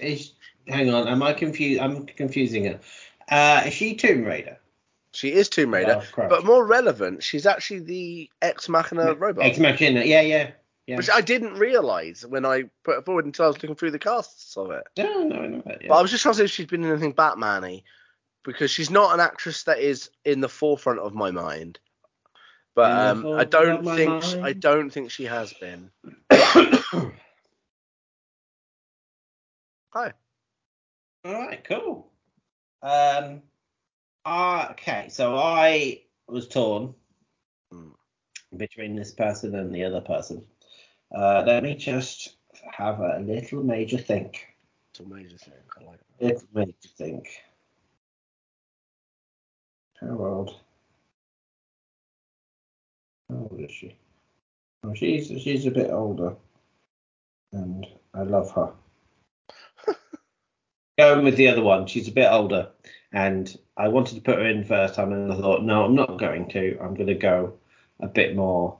[0.00, 0.32] Is,
[0.66, 1.80] hang on, am I confused?
[1.80, 2.80] I'm confusing her.
[3.28, 4.58] Uh, is she Tomb Raider?
[5.12, 6.30] She is Tomb Raider, Croft.
[6.30, 10.02] but more relevant, she's actually the Ex Machina robot, Ex Machina.
[10.04, 10.50] Yeah, yeah,
[10.86, 10.96] yeah.
[10.96, 13.98] which I didn't realise when I put it forward until I was looking through the
[13.98, 14.84] casts of it.
[14.98, 15.62] no, no, no.
[15.66, 15.88] Yeah.
[15.88, 17.82] But I was just trying to see if she'd been in anything Batman-y,
[18.44, 21.78] because she's not an actress that is in the forefront of my mind.
[22.74, 25.90] But um, I don't think sh- I don't think she has been.
[26.32, 26.82] Hi.
[31.24, 32.10] All right, cool.
[32.82, 33.42] Um,
[34.24, 36.94] uh, okay, so I was torn
[37.72, 37.90] Hmm.
[38.56, 40.44] between this person and the other person.
[41.14, 42.36] Uh, let me just
[42.72, 44.48] have a little major think.
[44.98, 45.54] A major thing.
[45.80, 46.24] I like it.
[46.24, 47.28] Little major think.
[50.00, 50.56] How old?
[53.30, 53.96] How old is she?
[54.82, 56.34] Oh, she's she's a bit older,
[57.52, 58.72] and I love her.
[60.98, 62.70] Going with the other one, she's a bit older,
[63.12, 66.18] and I wanted to put her in first time, and I thought, no, I'm not
[66.18, 66.78] going to.
[66.80, 67.54] I'm going to go
[68.00, 68.78] a bit more.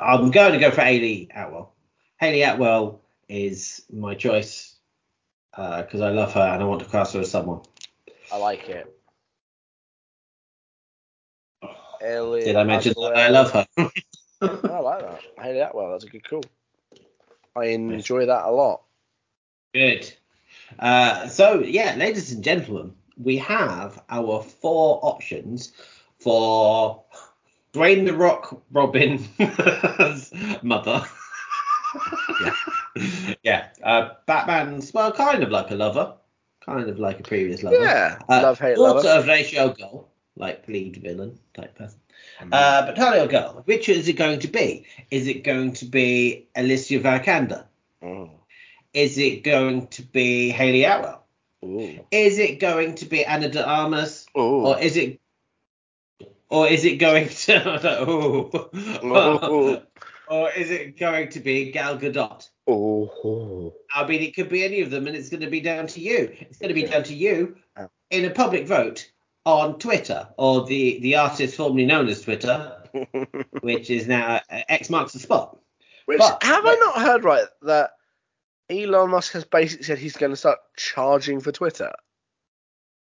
[0.00, 1.74] I'm going to go for Hayley Atwell.
[2.18, 4.76] Hayley Atwell is my choice
[5.52, 7.60] because I love her and I want to cast her as someone.
[8.32, 8.94] I like it.
[12.00, 13.10] Did I mention Atwell.
[13.10, 13.66] that I love her?
[14.42, 15.20] I like that.
[15.38, 16.44] Hayley Atwell, that's a good call.
[17.56, 18.82] I enjoy that a lot.
[19.72, 20.12] Good.
[20.78, 25.72] Uh, so, yeah, ladies and gentlemen, we have our four options
[26.18, 27.04] for
[27.74, 29.26] Dwayne the Rock Robin's
[30.62, 31.04] mother.
[32.40, 32.54] Yeah.
[33.42, 33.68] yeah.
[33.82, 36.14] Uh, Batman's, well, kind of like a lover,
[36.64, 37.76] kind of like a previous lover.
[37.80, 39.06] Yeah, Uh, love hate lover.
[39.08, 40.06] of Ra's al Ghul,
[40.36, 41.98] like lead villain type person.
[42.40, 42.48] Mm.
[42.52, 44.86] Uh, but Talia al Ghul, which is it going to be?
[45.10, 47.64] Is it going to be Alicia Vikander?
[48.02, 48.30] Mm.
[48.92, 51.24] Is it going to be Hayley Atwell?
[51.64, 51.98] Ooh.
[52.10, 54.26] Is it going to be Ana de Armas?
[54.36, 54.66] Ooh.
[54.66, 55.20] Or is it
[56.54, 58.50] or is it going to Ooh.
[60.28, 62.48] or is it going to be Gal Gadot?
[62.70, 63.72] Ooh.
[63.94, 66.00] I mean, it could be any of them, and it's going to be down to
[66.00, 66.34] you.
[66.40, 67.88] It's going to be down to you Oh.
[68.10, 69.10] in a public vote
[69.44, 72.82] on Twitter, or the the artist formerly known as Twitter,
[73.60, 75.58] which is now uh, X marks the spot.
[76.06, 77.90] Which But- have I not heard right that
[78.70, 81.92] Elon Musk has basically said he's going to start charging for Twitter?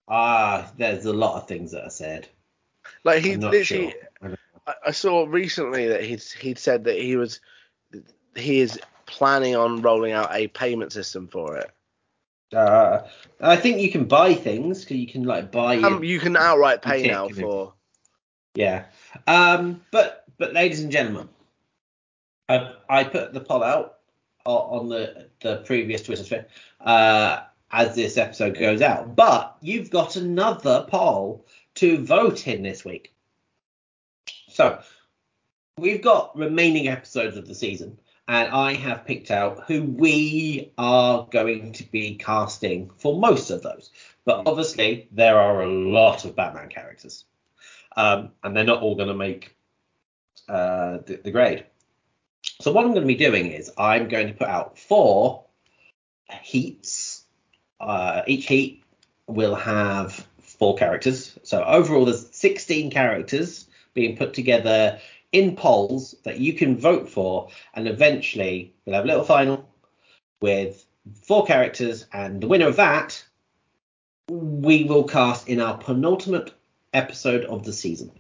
[0.08, 2.28] Ah, there's a lot of things that are said.
[3.04, 4.38] Like he literally, sure.
[4.66, 7.40] I I, saw recently that he'd he'd said that he was
[8.36, 11.72] he is planning on rolling out a payment system for it.
[12.54, 13.08] Uh,
[13.42, 15.78] I think you can buy things because you can like buy.
[15.78, 17.74] Um, you can outright pay now for.
[18.56, 18.86] Yeah.
[19.28, 21.30] Um, but but ladies and gentlemen,
[22.48, 23.96] I, I put the poll out
[24.46, 26.48] on the the previous Twitter thread
[26.82, 29.16] uh, as this episode goes out.
[29.16, 31.46] But you've got another poll
[31.78, 33.14] to vote in this week.
[34.50, 34.82] So
[35.78, 41.28] we've got remaining episodes of the season, and I have picked out who we are
[41.30, 43.90] going to be casting for most of those.
[44.26, 47.26] But obviously, there are a lot of Batman characters
[47.98, 49.56] um, and they're not all going to make
[50.48, 51.66] uh, the, the grade.
[52.62, 55.46] So what I'm going to be doing is I'm going to put out four
[56.42, 57.26] heats.
[57.80, 58.84] Uh, each heat
[59.26, 60.26] will have
[60.58, 61.38] four characters.
[61.44, 65.00] So overall, there's 16 characters being put together
[65.32, 69.68] in polls that you can vote for, and eventually we'll have a little final
[70.42, 70.86] with
[71.24, 73.24] four characters, and the winner of that
[74.30, 76.54] we will cast in our penultimate
[76.94, 78.12] episode of the season.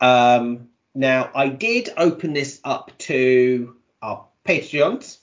[0.00, 5.18] Um, now, I did open this up to our Patreons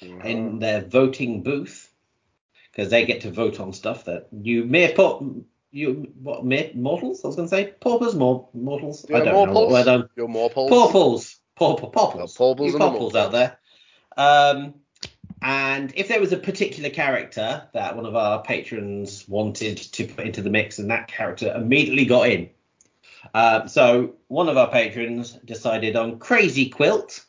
[0.00, 1.90] in their voting booth
[2.74, 7.24] because they get to vote on stuff that you mere po- you what mere mortals
[7.24, 9.88] I was going to say paupers more mortals I You're don't more know what word
[9.88, 10.70] I'm You're more pulse.
[10.70, 11.88] paupers Pauper,
[12.66, 13.58] You and out there.
[14.16, 14.74] Um,
[15.40, 20.26] and if there was a particular character that one of our patrons wanted to put
[20.26, 22.50] into the mix, and that character immediately got in.
[23.34, 27.24] Um, so one of our patrons decided on Crazy Quilt.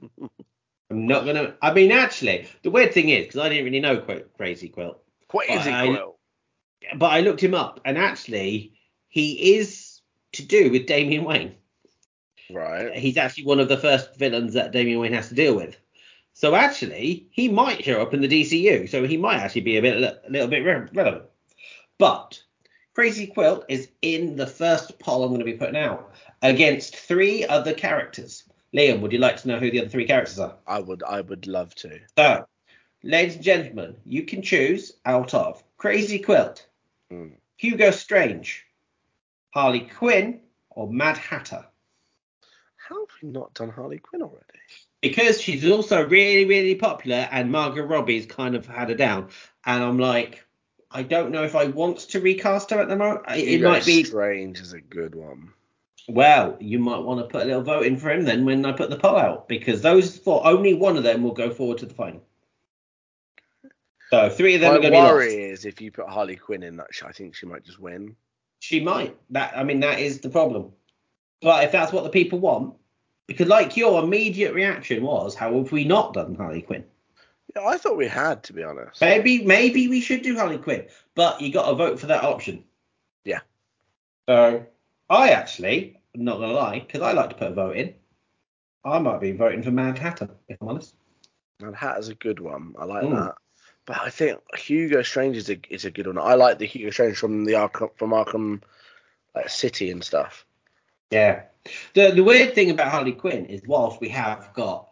[0.90, 1.56] I'm not gonna.
[1.60, 5.02] I mean, actually, the weird thing is because I didn't really know Qu- Crazy Quilt,
[5.28, 5.86] Crazy I-
[6.94, 8.74] but I looked him up, and actually,
[9.08, 10.00] he is
[10.32, 11.54] to do with Damian Wayne.
[12.48, 12.94] Right.
[12.94, 15.76] he's actually one of the first villains that Damian Wayne has to deal with.
[16.32, 18.88] So actually, he might show up in the DCU.
[18.88, 21.24] So he might actually be a bit a little bit relevant.
[21.98, 22.40] But
[22.94, 26.12] Crazy Quilt is in the first poll I'm going to be putting out
[26.42, 28.44] against three other characters.
[28.76, 30.54] Liam, would you like to know who the other three characters are?
[30.66, 31.98] I would I would love to.
[32.18, 32.46] So,
[33.02, 36.66] ladies and gentlemen, you can choose out of Crazy Quilt,
[37.10, 37.28] Hmm.
[37.56, 38.66] Hugo Strange,
[39.54, 41.64] Harley Quinn, or Mad Hatter.
[42.76, 44.42] How have we not done Harley Quinn already?
[45.02, 49.28] because she's also really, really popular, and Margot Robbie's kind of had her down.
[49.64, 50.44] And I'm like,
[50.90, 53.24] I don't know if I want to recast her at the moment.
[53.28, 54.02] It Hugo might be.
[54.04, 55.52] Strange is a good one.
[56.08, 58.72] Well, you might want to put a little vote in for him then when I
[58.72, 61.86] put the poll out, because those four, only one of them will go forward to
[61.86, 62.22] the final.
[64.10, 65.12] So three of them My are going to be lost.
[65.14, 68.14] worry is if you put Harley Quinn in that, I think she might just win.
[68.60, 69.16] She might.
[69.30, 70.72] That I mean, that is the problem.
[71.42, 72.74] But if that's what the people want,
[73.26, 76.84] because like your immediate reaction was, how have we not done Harley Quinn?
[77.54, 79.00] Yeah, I thought we had to be honest.
[79.00, 80.86] Maybe maybe we should do Harley Quinn,
[81.16, 82.62] but you got to vote for that option.
[83.24, 83.40] Yeah.
[84.28, 84.64] So
[85.10, 87.94] I actually, I'm not gonna lie, because I like to put a vote in.
[88.84, 90.94] I might be voting for Mad Hatter, if I'm honest.
[91.60, 92.74] Mad Hatter's a good one.
[92.78, 93.16] I like Mm.
[93.24, 93.34] that.
[93.84, 96.18] But I think Hugo Strange is a is a good one.
[96.18, 98.62] I like the Hugo Strange from the Arkham from Arkham
[99.34, 100.44] like, City and stuff.
[101.10, 101.42] Yeah.
[101.94, 104.88] The the weird thing about Harley Quinn is whilst we have got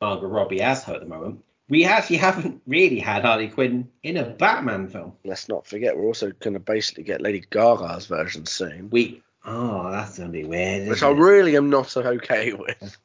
[0.00, 4.16] Margot Robbie as her at the moment, we actually haven't really had Harley Quinn in
[4.18, 5.14] a Batman film.
[5.24, 9.90] Let's not forget, we're also going to basically get Lady Gaga's version soon, We oh,
[9.90, 10.88] that's gonna be weird.
[10.88, 11.14] which I it?
[11.16, 12.96] really am not okay with.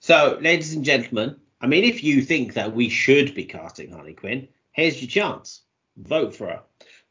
[0.00, 4.14] So, ladies and gentlemen, I mean, if you think that we should be casting Harley
[4.14, 5.62] Quinn, here's your chance.
[5.96, 6.62] Vote for her.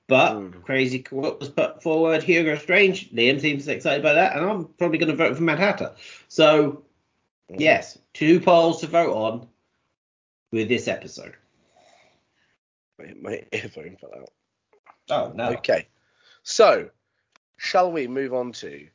[0.07, 0.63] But Mm.
[0.63, 2.21] Crazy Quilt was put forward.
[2.21, 3.11] Hugo Strange.
[3.11, 5.93] Liam seems excited by that, and I'm probably going to vote for Mad Hatter.
[6.27, 6.83] So,
[7.47, 9.47] yes, two polls to vote on
[10.51, 11.35] with this episode.
[12.99, 14.29] My, my earphone fell out.
[15.09, 15.51] Oh no.
[15.53, 15.87] Okay.
[16.43, 16.89] So,
[17.61, 18.87] shall we move on to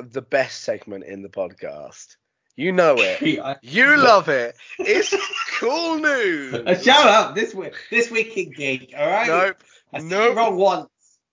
[0.00, 2.16] the best segment in the podcast?
[2.56, 3.20] You know it.
[3.62, 4.56] You love it.
[4.80, 5.14] It's
[5.58, 6.54] cool news.
[6.54, 7.34] Uh, Shut up!
[7.36, 8.94] This week, this week in geek.
[8.96, 9.26] All right.
[9.28, 9.56] Nope.
[9.92, 10.36] I nope.
[10.36, 10.88] wrong once.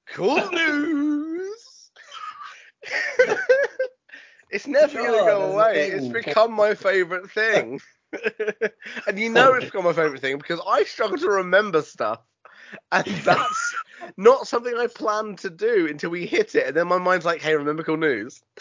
[0.09, 1.89] Cool news.
[4.51, 5.87] it's never going to go away.
[5.87, 7.81] It's become my favourite thing.
[9.07, 12.19] and you know it's become my favourite thing because I struggle to remember stuff.
[12.91, 13.75] And that's
[14.17, 16.67] not something I planned to do until we hit it.
[16.67, 18.41] And then my mind's like, hey, remember cool news?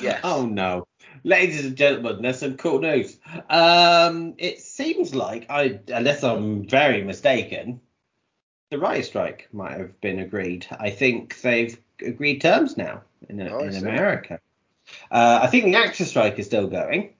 [0.00, 0.20] Yes.
[0.22, 0.86] Oh no.
[1.24, 3.18] Ladies and gentlemen, there's some cool news.
[3.50, 7.80] Um, it seems like I, unless I'm very mistaken,
[8.70, 10.66] the riot strike might have been agreed.
[10.78, 13.74] I think they've agreed terms now in, Oh, in.
[13.76, 14.38] America.
[15.10, 17.14] Uh, I think the actor strike is still going,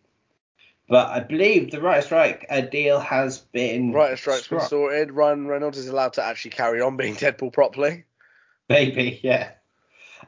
[0.88, 5.12] but I believe the riot strike uh, deal has been Right, strike's been sorted.
[5.12, 8.04] Ryan Reynolds is allowed to actually carry on being Deadpool properly.
[8.68, 9.52] Maybe, yeah.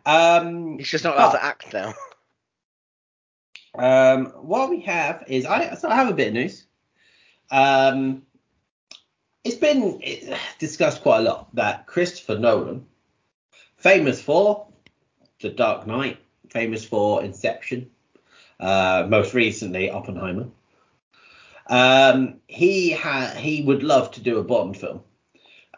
[0.06, 1.94] Um, He's just not allowed But- to act now.
[3.74, 6.66] Um, what we have is I so I have a bit of news.
[7.50, 8.22] Um,
[9.44, 10.02] it's been
[10.58, 12.86] discussed quite a lot that Christopher Nolan,
[13.76, 14.66] famous for
[15.40, 16.18] The Dark Knight,
[16.50, 17.90] famous for Inception,
[18.60, 20.46] uh, most recently Oppenheimer.
[21.66, 25.02] Um, he ha- he would love to do a Bond film,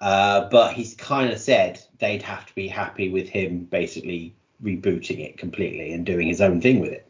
[0.01, 5.20] uh, but he's kind of said they'd have to be happy with him basically rebooting
[5.20, 7.07] it completely and doing his own thing with it.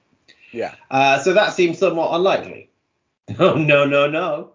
[0.53, 0.75] Yeah.
[0.91, 2.69] Uh, so that seems somewhat unlikely.
[3.39, 4.55] Oh no no no,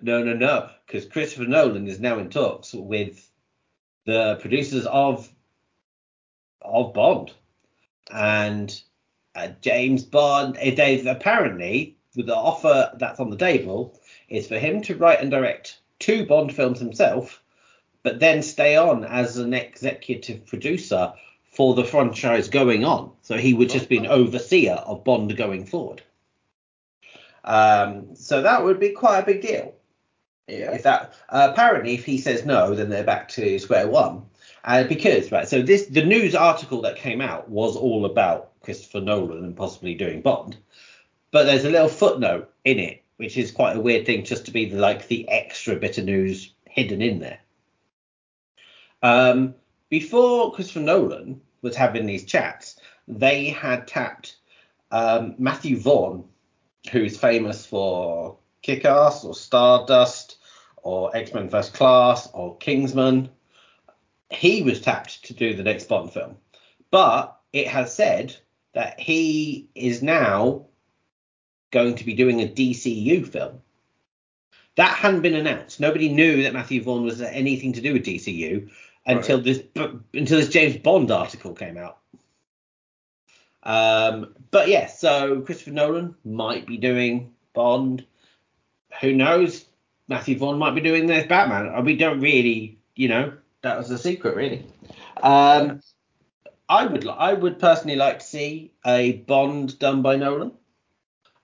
[0.00, 3.28] no no no, because Christopher Nolan is now in talks with
[4.06, 5.28] the producers of
[6.62, 7.32] of Bond
[8.10, 8.80] and
[9.34, 10.56] uh, James Bond.
[10.60, 15.20] eh, They've apparently with the offer that's on the table is for him to write
[15.20, 17.42] and direct two Bond films himself,
[18.02, 21.12] but then stay on as an executive producer
[21.52, 23.12] for the franchise going on.
[23.22, 26.02] So he would just be an overseer of Bond going forward.
[27.44, 29.74] Um, so that would be quite a big deal.
[30.48, 30.72] Yeah.
[30.72, 34.26] If that uh, apparently, if he says no, then they're back to square one.
[34.64, 39.00] Uh, because right, so this the news article that came out was all about Christopher
[39.00, 40.56] Nolan and possibly doing Bond,
[41.30, 44.50] but there's a little footnote in it, which is quite a weird thing, just to
[44.50, 47.40] be like the extra bit of news hidden in there.
[49.02, 49.54] Um,
[49.88, 52.76] before Christopher Nolan was having these chats,
[53.08, 54.36] they had tapped
[54.90, 56.24] um, Matthew Vaughn,
[56.90, 60.38] who's famous for Kick-Ass or Stardust
[60.82, 63.28] or X-Men First Class or Kingsman.
[64.30, 66.36] He was tapped to do the next Bond film,
[66.90, 68.36] but it has said
[68.74, 70.66] that he is now
[71.70, 73.60] going to be doing a DCU film.
[74.76, 75.80] That hadn't been announced.
[75.80, 78.70] Nobody knew that Matthew Vaughn was anything to do with DCU
[79.04, 81.98] until this until this James Bond article came out.
[83.64, 88.04] Um, but yeah, so Christopher Nolan might be doing Bond.
[89.00, 89.66] Who knows?
[90.08, 91.84] Matthew Vaughn might be doing this Batman.
[91.84, 94.66] We don't really, you know, that was a secret, really.
[95.22, 95.80] Um,
[96.72, 100.52] I would, I would personally like to see a Bond done by Nolan.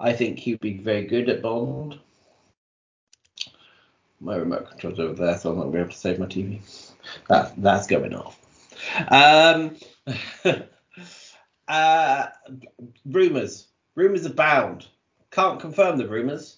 [0.01, 1.99] I think he'd be very good at Bond.
[4.20, 6.24] My remote control's over there, so I'm not going to be able to save my
[6.24, 6.61] TV.
[7.29, 8.41] That, that's going off.
[9.11, 9.76] Um,
[11.68, 12.26] uh,
[13.05, 13.66] rumors.
[13.97, 14.87] Rumors abound.
[15.31, 16.57] Can't confirm the rumors,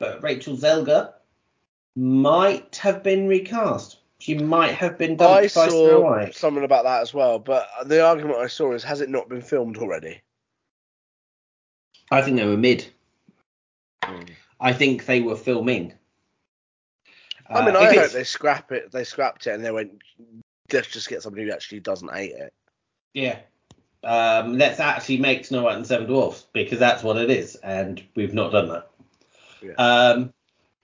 [0.00, 1.12] but Rachel Zegler
[1.94, 3.98] might have been recast.
[4.24, 6.34] She might have been dumped I saw White.
[6.34, 9.42] something about that as well, but the argument I saw is has it not been
[9.42, 10.22] filmed already?
[12.10, 12.86] I think they were mid.
[14.60, 15.92] I think they were filming.
[17.50, 18.90] I mean, Uh, I if hope it's- they scrap it.
[18.92, 20.00] They scrapped it and they went,
[20.72, 22.54] let's just get somebody who actually doesn't hate it.
[23.12, 23.40] Yeah.
[24.04, 28.02] Um, let's actually make Snow White and Seven Dwarfs because that's what it is, and
[28.16, 28.90] we've not done that.
[29.60, 29.72] Yeah.
[29.74, 30.32] Um,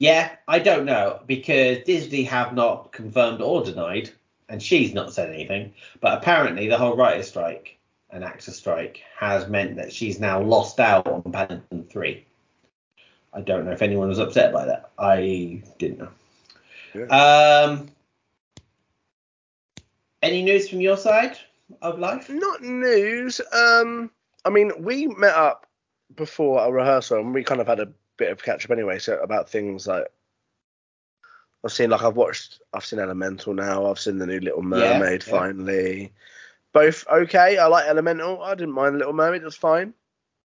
[0.00, 4.10] yeah, I don't know because Disney have not confirmed or denied,
[4.48, 5.72] and she's not said anything.
[6.00, 7.78] But apparently, the whole writer's strike
[8.12, 12.24] an actor strike has meant that she's now lost out on Paddington 3.
[13.32, 14.90] I don't know if anyone was upset by that.
[14.98, 17.08] I didn't know.
[17.08, 17.88] Um,
[20.22, 21.36] any news from your side
[21.82, 22.28] of life?
[22.28, 23.40] Not news.
[23.52, 24.10] Um,
[24.44, 25.66] I mean, we met up
[26.16, 28.98] before a rehearsal and we kind of had a bit of catch up anyway.
[28.98, 30.06] So about things like
[31.64, 33.86] I've seen, like I've watched, I've seen Elemental now.
[33.86, 35.38] I've seen the new Little Mermaid yeah.
[35.38, 36.12] finally.
[36.72, 37.58] Both okay.
[37.58, 38.42] I like Elemental.
[38.42, 39.42] I didn't mind Little Mermaid.
[39.42, 39.94] It was fine.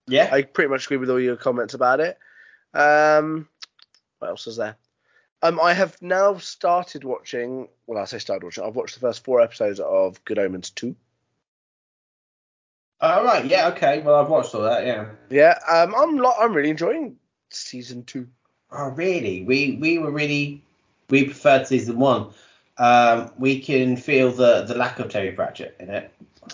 [0.07, 0.30] Yeah.
[0.32, 2.17] I pretty much agree with all your comments about it.
[2.73, 3.47] Um,
[4.19, 4.78] what else is there?
[5.41, 7.67] Um, I have now started watching.
[7.88, 8.63] Well, I say started watching.
[8.63, 10.95] I've watched the first four episodes of Good Omens two.
[13.01, 13.45] All right.
[13.45, 13.67] Yeah.
[13.67, 14.01] Okay.
[14.01, 14.86] Well, I've watched all that.
[14.86, 15.09] Yeah.
[15.30, 15.59] Yeah.
[15.69, 17.17] Um, I'm lo- I'm really enjoying
[17.49, 18.27] season two.
[18.71, 19.43] Oh, really?
[19.43, 20.61] We we were really
[21.09, 22.33] we preferred season one.
[22.77, 26.11] Um, we can feel the the lack of Terry Pratchett in it.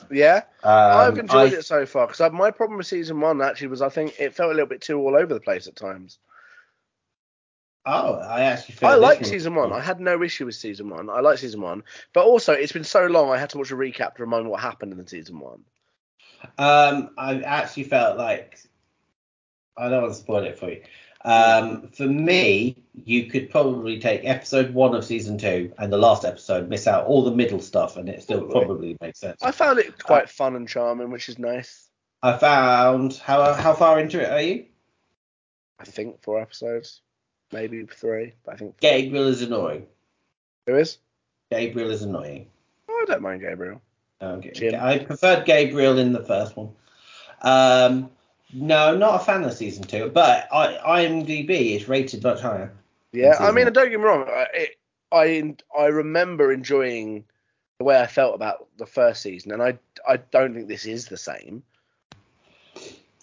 [0.10, 3.68] Yeah, Um, I've enjoyed I- it so far because my problem with season one actually
[3.68, 6.20] was I think it felt a little bit too all over the place at times.
[7.86, 9.74] Oh, I actually feel I this liked season one.
[9.74, 11.10] I had no issue with season one.
[11.10, 11.84] I like season one,
[12.14, 13.32] but also it's been so long.
[13.32, 15.64] I had to watch a recap to remind me what happened in the season one.
[16.60, 18.60] Um, I actually felt like
[19.78, 20.82] I don't want to spoil it for you.
[21.24, 26.26] Um, for me, you could probably take episode one of season two and the last
[26.26, 28.66] episode, miss out all the middle stuff, and it still Probably.
[28.66, 29.42] probably makes sense.
[29.44, 31.88] I found it quite fun and charming, which is nice.
[32.24, 34.66] I found how how far into it are you?
[35.80, 37.02] I think four episodes,
[37.52, 39.88] maybe three, but I think Gabriel is annoying.
[40.68, 40.98] who is?
[41.52, 42.48] Gabriel is annoying.
[42.88, 43.82] Oh, I don't mind Gabriel.
[44.22, 44.52] Okay.
[44.52, 44.76] Jim.
[44.80, 46.70] I preferred Gabriel in the first one.
[47.42, 48.12] Um,
[48.54, 52.72] no, not a fan of season two, but I, IMDb is rated much higher.
[53.14, 54.26] Yeah, I mean, don't get me wrong.
[54.28, 54.70] I, it,
[55.12, 57.26] I I remember enjoying
[57.78, 59.78] the way I felt about the first season, and I
[60.08, 61.64] I don't think this is the same.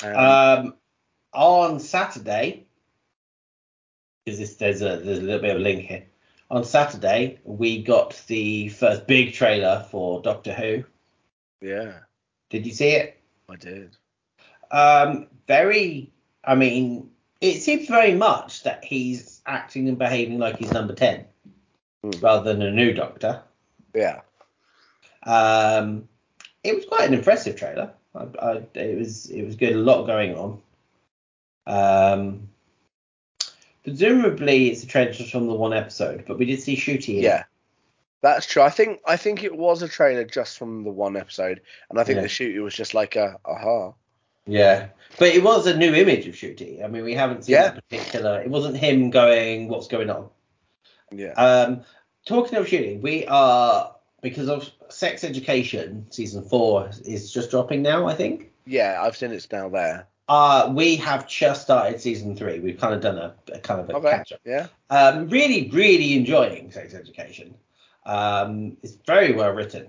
[0.03, 0.75] Um, Um,
[1.33, 2.67] on Saturday,
[4.25, 6.05] because there's a there's a little bit of a link here.
[6.51, 10.85] On Saturday, we got the first big trailer for Doctor Who.
[11.61, 12.01] yeah,
[12.51, 13.21] Did you see it?
[13.49, 13.97] I did.
[14.71, 16.11] Um, very.
[16.45, 17.11] I mean,
[17.41, 21.25] it seems very much that he's acting and behaving like he's number ten,
[22.03, 22.11] Hmm.
[22.21, 23.43] rather than a new Doctor.
[23.95, 24.21] Yeah,
[25.25, 26.09] Um,
[26.65, 27.93] it was quite an impressive trailer.
[28.15, 29.75] I, I, it was it was good.
[29.75, 30.63] A lot going on.
[31.67, 32.49] Um,
[33.85, 37.21] presumably it's a trailer just from the one episode, but we did see Ncuti.
[37.23, 37.45] yeah,
[38.23, 38.63] that's true.
[38.63, 41.61] I think I think it was a trailer just from the one episode,
[41.91, 42.23] and I think Yeah.
[42.23, 43.93] the shoot was just like a aha.
[44.49, 44.89] Yeah,
[45.19, 46.83] but it was a new image of Ncuti.
[46.83, 47.71] I mean, we haven't seen Yeah.
[47.71, 48.41] that particular.
[48.41, 50.31] It wasn't him going, "What's going on?"
[51.13, 51.83] Yeah, Um,
[52.27, 58.07] talking of shooting, we are because of Sex Education season four is just dropping now.
[58.09, 58.51] I think.
[58.67, 60.07] yeah, I've seen it's now there.
[60.29, 62.59] Uh, we have just started season three.
[62.61, 64.41] We've kind of done a, a kind of a Okay, catch up.
[64.45, 67.55] yeah, Um, really, really enjoying Sex Education.
[68.05, 69.89] Um, it's very well written.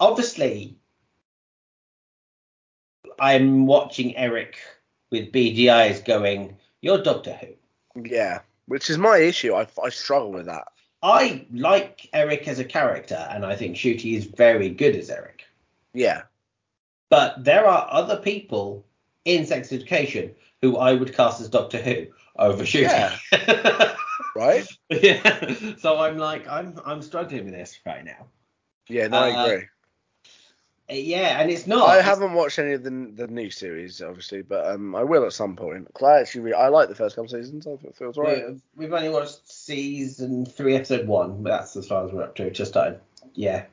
[0.00, 0.78] Obviously,
[3.20, 4.56] I'm watching Eric
[5.10, 8.02] with beady eyes going, You're Doctor Who.
[8.08, 9.54] yeah, which is my issue.
[9.54, 10.64] I I struggle with that.
[11.02, 15.44] I like Eric as a character, and I think Ncuti is very good as Eric.
[15.94, 16.22] Yeah,
[17.08, 18.84] But there are other people
[19.24, 22.06] in Sex Education who I would cast as Doctor Who
[22.38, 22.82] over Ncuti.
[23.32, 23.94] Yeah.
[24.36, 24.66] right.
[24.90, 25.74] yeah.
[25.78, 28.26] So I'm like, I'm I'm struggling with this right now.
[28.88, 29.66] Yeah, no, I Uh, agree.
[30.90, 31.88] Yeah, and it's not.
[31.90, 35.34] I haven't watched any of the the new series, obviously, but um, I will at
[35.34, 35.86] some point.
[36.02, 37.66] I actually re- I like the first couple seasons.
[37.66, 38.44] I think it feels right.
[38.48, 42.34] We- We've only watched season three, episode one, but that's as far as we're up
[42.36, 42.50] to.
[42.50, 43.00] Just started.
[43.34, 43.64] Yeah,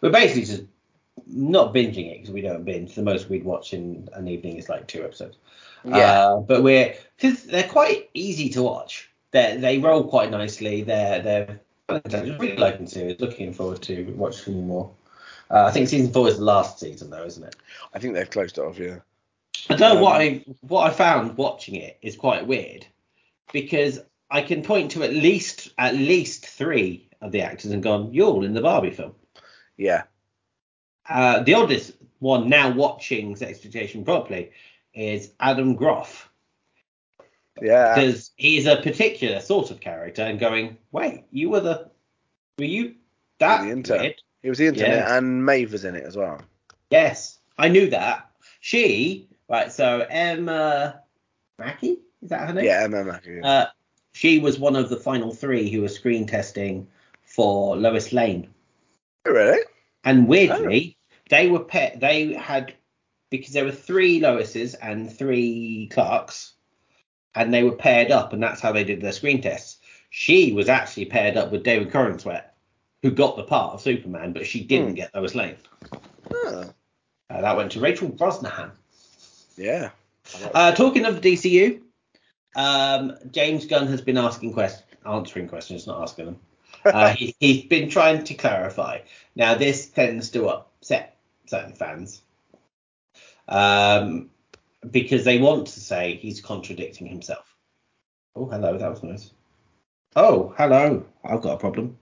[0.00, 0.62] we're basically just
[1.26, 2.94] not binging it because we don't binge.
[2.94, 5.36] The most we'd watch in an evening is like two episodes.
[5.84, 9.10] Yeah, Uh, but we're because they're quite easy to watch.
[9.32, 10.82] They they roll quite nicely.
[10.82, 11.60] They're they're
[11.90, 12.00] I
[12.38, 13.20] really liking series.
[13.20, 14.90] Looking forward to watching more.
[15.50, 17.56] Uh, I think season four is the last season though, isn't it?
[17.94, 18.78] I think they've closed it off.
[18.78, 18.98] Yeah.
[19.70, 22.86] I don't know what Um, I what I found watching it is quite weird
[23.52, 24.00] because
[24.30, 28.28] I can point to at least at least three of the actors and gone, you're
[28.28, 29.14] all in the Barbie film.
[29.76, 30.02] Yeah.
[31.08, 34.50] Uh, the oldest one now watching Sex Education properly
[34.94, 36.28] is Adam Groff
[37.62, 37.94] Yeah.
[37.94, 41.90] because he's a particular sort of character and going, wait, you were the
[42.58, 42.96] were you
[43.38, 44.00] that The intern.
[44.00, 44.22] weird?
[44.46, 45.16] He was the internet, Yeah.
[45.16, 46.40] and Maeve was in it as well.
[46.92, 48.30] Yes, I knew that.
[48.60, 51.00] She right, so Emma
[51.58, 52.64] Mackey is that her name?
[52.64, 53.40] Yeah, Emma Mackey.
[53.40, 53.66] Uh,
[54.12, 56.86] she was one of the final three who were screen testing
[57.24, 58.46] for Lois Lane.
[59.26, 59.64] Oh, really?
[60.04, 60.96] And weirdly,
[61.28, 61.98] they were pet.
[61.98, 62.72] They had
[63.30, 66.52] because there were three Loises and three Clarks,
[67.34, 69.78] and they were paired up, and that's how they did their screen tests.
[70.10, 72.44] She was actually paired up with David Corenswet,
[73.02, 74.94] who got the part of Superman, but she didn't Hmm.
[74.94, 75.56] get Lois Lane.
[76.32, 76.64] Ah,
[77.30, 78.70] Uh, that went to Rachel Brosnahan.
[79.56, 79.90] yeah.
[80.54, 81.82] Uh, talking of the DCU,
[82.56, 86.40] um, James Gunn has been asking questions, answering questions, not asking them.
[86.84, 89.00] Uh, he, he's been trying to clarify.
[89.34, 91.16] Now, this tends to upset
[91.46, 92.22] certain fans
[93.48, 94.30] um,
[94.90, 97.56] because they want to say he's contradicting himself.
[98.36, 99.30] Oh, hello, that was nice.
[100.14, 101.98] Oh, hello, I've got a problem.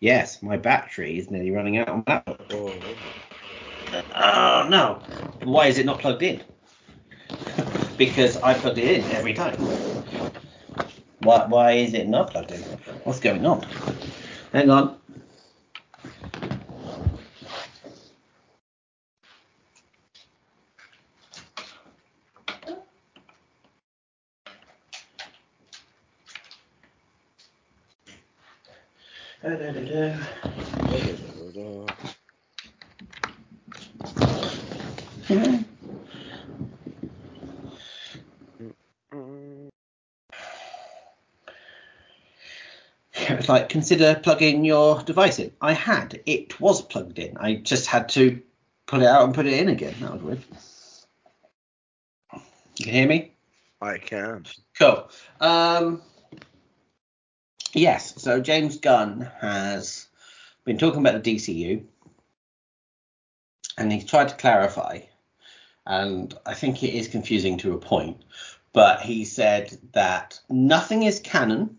[0.00, 2.40] Yes, my battery is nearly running out on laptop.
[2.52, 2.72] Oh,
[4.14, 5.00] Oh no!
[5.44, 6.40] Why is it not plugged in?
[7.98, 9.56] because I plugged it in every time.
[11.20, 12.60] Why, why is it not plugged in?
[13.04, 13.66] What's going on?
[14.52, 14.98] Hang on.
[29.42, 30.16] Da-da-da-da.
[43.14, 45.52] It was like consider plugging your device in.
[45.60, 46.20] I had.
[46.26, 47.36] It was plugged in.
[47.36, 48.42] I just had to
[48.86, 49.94] pull it out and put it in again.
[50.00, 50.42] That was weird.
[52.76, 53.32] You can hear me?
[53.80, 54.46] I can.
[54.76, 55.08] Cool.
[55.40, 56.02] Um,
[57.72, 60.08] yes, so James Gunn has
[60.64, 61.84] been talking about the DCU
[63.76, 65.02] and he's tried to clarify,
[65.86, 68.24] and I think it is confusing to a point,
[68.72, 71.78] but he said that nothing is canon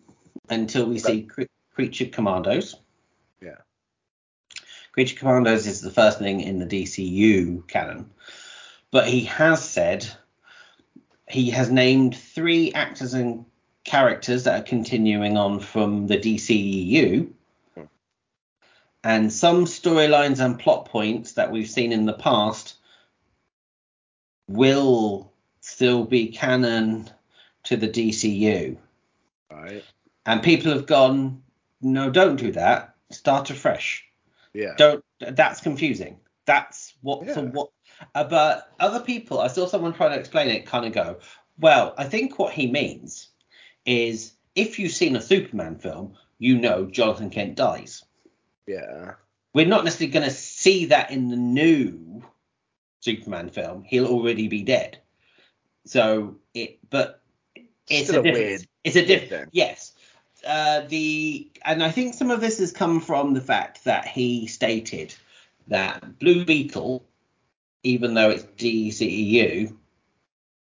[0.49, 1.27] until we see
[1.73, 2.75] Creature Commandos.
[3.41, 3.57] Yeah.
[4.91, 8.09] Creature Commandos is the first thing in the DCU canon,
[8.91, 10.07] but he has said
[11.29, 13.45] he has named three actors and
[13.83, 17.31] characters that are continuing on from the DCEU.
[17.75, 17.83] Hmm.
[19.03, 22.75] And some storylines and plot points that we've seen in the past
[24.47, 25.31] will
[25.61, 27.09] still be canon
[27.63, 28.77] to the DCU.
[29.51, 29.83] Right.
[30.25, 31.43] And people have gone,
[31.81, 32.95] no, don't do that.
[33.11, 34.05] Start afresh.
[34.53, 34.73] Yeah.
[34.77, 36.17] don't that's confusing.
[36.45, 37.69] That's what for what
[38.15, 41.19] uh, but other people i saw someone trying to explain it kind of go
[41.59, 43.29] well i think what he means
[43.85, 48.03] is if you've seen a superman film you know jonathan kent dies.
[48.65, 49.13] Yeah.
[49.53, 52.23] we're not necessarily going to see that in the new
[53.01, 53.83] superman film.
[53.83, 54.99] He'll already be dead.
[55.85, 57.21] So it but
[57.87, 59.93] it's Still a a weird- it's a different yes
[60.45, 64.47] uh, the and I think some of this has come from the fact that he
[64.47, 65.13] stated
[65.67, 67.03] that Blue Beetle,
[67.83, 69.75] even though it's DCEU,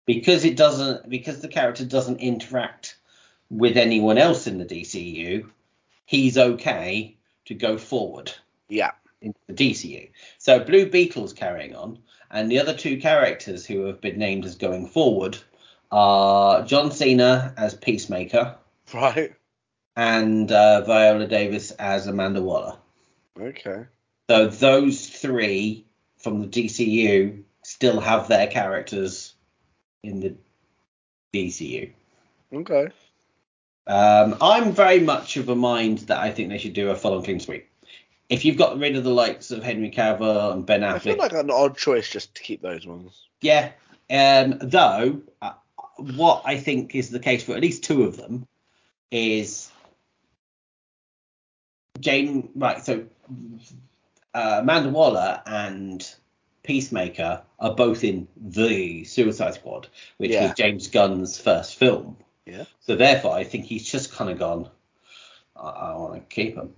[0.06, 2.96] because it doesn't because the character doesn't interact
[3.50, 5.48] with anyone else in the DCEU,
[6.06, 7.16] he's okay
[7.46, 8.32] to go forward
[8.68, 8.92] Yeah.
[9.20, 10.10] into the DCU.
[10.38, 11.98] So Blue Beetle's carrying on,
[12.30, 15.38] and the other two characters who have been named as going forward
[15.90, 18.56] are John Cena as Peacemaker
[18.92, 19.32] Right.
[19.96, 22.76] And uh, Viola Davis as Amanda Waller.
[23.38, 23.84] Okay.
[24.28, 25.84] So those three
[26.18, 29.34] from the DCU still have their characters
[30.02, 30.34] in the
[31.32, 31.92] DCU.
[32.52, 32.88] Okay.
[33.86, 37.14] Um, I'm very much of a mind that I think they should do a full
[37.14, 37.68] on clean sweep.
[38.28, 41.32] If you've got rid of the likes of Henry Cavill and Ben I feel like
[41.32, 43.26] an odd choice just to keep those ones.
[43.40, 43.72] yeah.
[44.08, 45.52] Um, though, uh,
[45.96, 48.46] what I think is the case for at least two of them
[49.10, 49.70] is
[52.00, 52.48] Jane.
[52.54, 53.04] Right, so
[54.34, 56.12] uh, Amanda Waller and
[56.62, 60.44] Peacemaker are both in the Suicide Squad, which Yeah.
[60.48, 62.16] was James Gunn's first film.
[62.46, 62.64] Yeah.
[62.80, 64.68] So therefore, I think he's just kind of gone.
[65.56, 66.74] I, I want to keep him.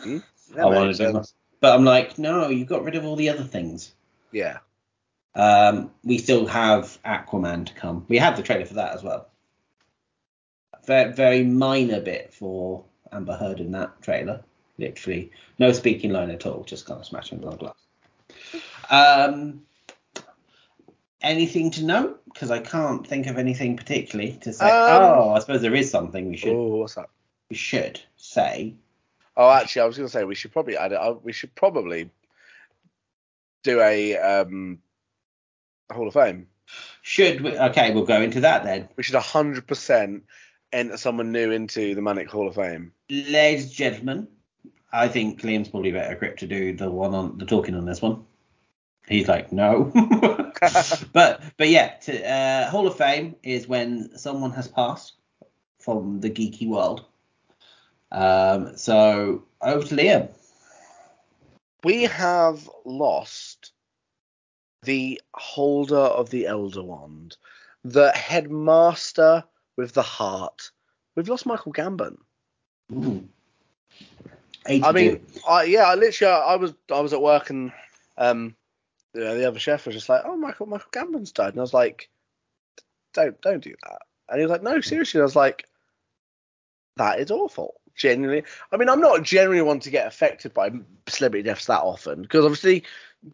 [0.00, 0.18] Hmm?
[0.58, 1.22] I want to do.
[1.60, 3.94] But I'm like, no, you got rid of all the other things.
[4.32, 4.58] Yeah.
[5.34, 8.04] Um, we still have Aquaman to come.
[8.08, 9.28] We have the trailer for that as well.
[10.86, 12.84] Very, very minor bit for
[13.16, 14.42] Amber Heard in that trailer.
[14.78, 17.74] Literally, no speaking line at all, just kind of smashing blood glass.
[18.90, 19.62] Um,
[21.22, 22.22] anything to note?
[22.26, 24.66] Because I can't think of anything particularly to say.
[24.66, 27.08] Um, oh, I suppose there is something we should Oh, what's that?
[27.48, 28.74] we should say.
[29.34, 30.96] Oh, actually, I was going to say we should probably add it.
[31.00, 32.10] uh, We should probably
[33.62, 34.78] do a um,
[35.90, 36.48] Hall of Fame.
[37.00, 37.56] Should we?
[37.56, 38.88] Okay, we'll go into that then.
[38.96, 40.20] We should 100%
[40.72, 42.92] enter someone new into the ManNic Hall of Fame.
[43.08, 44.28] Ladies and gentlemen,
[44.92, 48.02] I think Liam's probably better equipped to do the one on the talking on this
[48.02, 48.24] one.
[49.08, 49.92] He's like, no.
[51.12, 55.14] but but yeah, to, uh, Hall of Fame is when someone has passed
[55.78, 57.04] from the geeky world.
[58.10, 60.28] Um, so over to Liam.
[61.84, 63.72] We have lost
[64.82, 67.36] the holder of the Elder Wand,
[67.84, 69.44] the headmaster
[69.76, 70.70] with the heart.
[71.14, 72.16] We've lost Michael Gambon.
[72.92, 73.28] Ooh.
[74.68, 77.72] I mean, I, yeah, I literally, I was, I was at work and
[78.18, 78.56] um,
[79.14, 81.62] you know, the other chef was just like, "Oh, Michael, Michael Gambon's died," and I
[81.62, 82.10] was like,
[83.14, 85.66] "Don't, don't do that." And he was like, "No, seriously." And I was like,
[86.96, 90.70] "That is awful." Genuinely, I mean, I'm not generally one to get affected by
[91.08, 92.84] celebrity deaths that often because obviously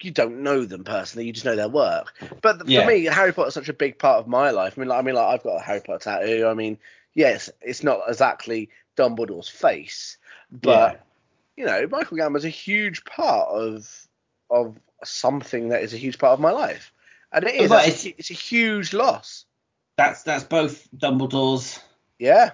[0.01, 2.15] you don't know them personally, you just know their work.
[2.41, 2.87] But for Yeah.
[2.87, 4.75] me, Harry Potter's such a big part of my life.
[4.77, 6.47] I mean, like, I mean, like I've got a Harry Potter tattoo.
[6.47, 6.79] I mean,
[7.15, 10.19] yes, it's not exactly Dumbledore's face,
[10.51, 11.01] but
[11.57, 14.07] you know, Michael Gambon's a huge part of
[14.51, 16.93] of something that is a huge part of my life,
[17.33, 17.69] and it is.
[17.69, 19.45] But It's, it's a huge loss.
[19.97, 21.79] that's that's both Dumbledore's.
[22.19, 22.51] Yeah,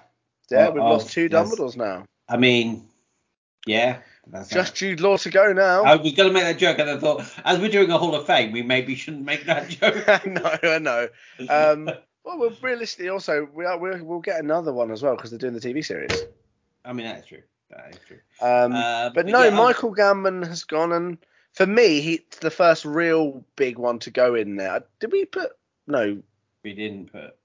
[0.49, 1.31] yeah, Oh, we've oh, lost two yes.
[1.31, 2.05] Dumbledores now.
[2.27, 2.87] I mean,
[3.65, 3.99] yeah.
[4.31, 5.83] That's Just Jude Law to go now.
[5.83, 8.25] I was gonna make that joke, and I thought, as we're doing a Hall of
[8.27, 10.05] Fame, we maybe shouldn't make that joke.
[10.25, 11.09] no, I know.
[11.49, 11.85] Um,
[12.23, 15.39] well, we'll realistically also we are we'll, we'll get another one as well because they're
[15.39, 16.25] doing the TV series.
[16.85, 17.41] I mean, that's true.
[17.71, 18.19] That is true.
[18.41, 21.17] Um, Uh, but no, yeah, um, Michael Gambon has gone, and
[21.53, 24.83] for me, he's the first real big one to go in there.
[24.99, 25.51] Did we put
[25.87, 26.21] no?
[26.63, 27.35] we didn't put.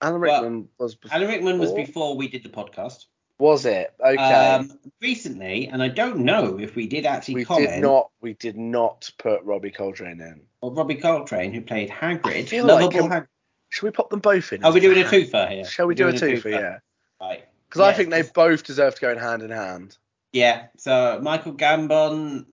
[0.00, 1.16] Alan Well, Rickman was before.
[1.16, 3.06] Alan Rickman was before we did the podcast.
[3.42, 4.50] Was it okay?
[4.54, 4.70] Um,
[5.00, 7.70] recently, and I don't know if we did actually we comment.
[7.70, 8.10] did not.
[8.20, 10.42] We did not put Robbie Coltrane in.
[10.60, 12.52] Or Robbie Coltrane, who played Hagrid.
[12.64, 13.26] like can- Hag-
[13.70, 14.62] Should we pop them both in?
[14.64, 15.64] Are we doing a twofer here?
[15.64, 16.50] Shall we We're do a doing twofer?
[16.52, 16.78] Yeah,
[17.20, 17.44] Right.
[17.68, 19.98] because I think they both deserve to go in hand in hand.
[20.32, 20.66] Yeah.
[20.76, 22.46] So Michael Gambon,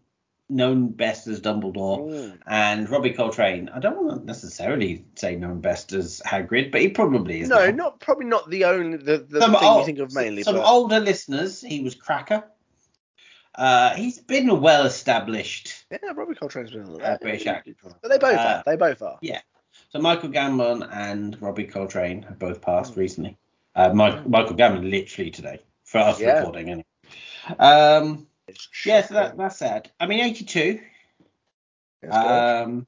[0.49, 2.33] known best as Dumbledore, Ooh.
[2.47, 3.69] and Robbie Coltrane.
[3.69, 7.49] I don't want to necessarily say known best as Hagrid, but he probably is.
[7.49, 7.71] No, now.
[7.71, 10.65] not probably not the only the, the thing ol- you think of mainly, some but
[10.65, 12.43] older listeners, he was Cracker.
[13.55, 17.73] Uh, he's been a well-established yeah, Robbie Coltrane's been a little uh, British actor.
[18.01, 18.63] But they both Uh, are.
[18.65, 19.17] They both are.
[19.21, 19.41] Yeah.
[19.89, 22.97] So Michael Gambon and Robbie Coltrane have both passed Mm.
[22.97, 23.37] recently.
[23.75, 26.37] Uh, Mike, Michael Gambon literally today for us Yeah.
[26.39, 26.69] recording.
[26.69, 26.85] Anyway.
[27.57, 28.27] Um,
[28.85, 29.91] yeah, so that, that's sad.
[29.99, 30.79] I mean, 82.
[32.09, 32.87] Um,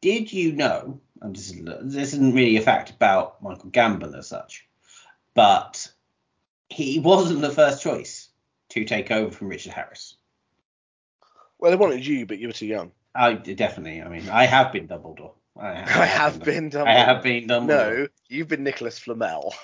[0.00, 1.00] did you know?
[1.22, 4.66] And this, is, this isn't really a fact about Michael Gambon as such,
[5.34, 5.90] but
[6.68, 8.28] he wasn't the first choice
[8.70, 10.16] to take over from Richard Harris.
[11.58, 12.92] well, they wanted you, but you were too young.
[13.14, 14.02] I definitely.
[14.02, 15.34] I mean, I have been Dumbledore.
[15.56, 16.88] I have, I have been Dumbledore.
[16.88, 17.66] I have been Dumbledore.
[17.66, 19.54] No, you've been Nicholas Flamel.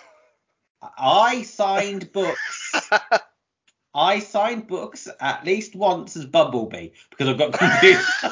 [0.96, 2.90] I signed books.
[3.94, 8.06] I signed books at least once as Bumblebee because I've got confused.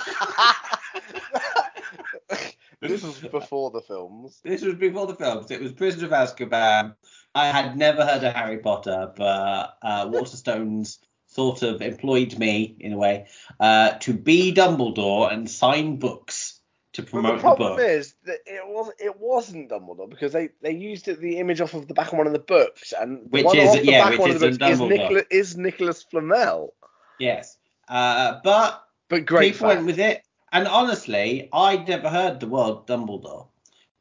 [2.80, 4.40] this was before the films.
[4.44, 5.50] this was before the films.
[5.50, 6.94] It was Prisoner of Azkaban.
[7.34, 12.92] I had never heard of Harry Potter, but uh, Waterstones sort of employed me in
[12.92, 13.26] a way
[13.60, 16.57] uh, to be Dumbledore and sign books
[16.98, 17.80] to promote the the, problem book.
[17.80, 21.74] is that it was it wasn't Dumbledore because they, they used it, the image off
[21.74, 24.10] of the back of one of the books and the Which is- off the yeah,
[24.10, 24.80] back which the is is.
[24.80, 26.74] Nicholas, is Nicholas Flamel.
[27.18, 27.56] Yes,
[27.88, 29.76] uh, but But great people fact.
[29.78, 30.22] went with it.
[30.52, 33.48] And honestly, I'd never heard the word Dumbledore.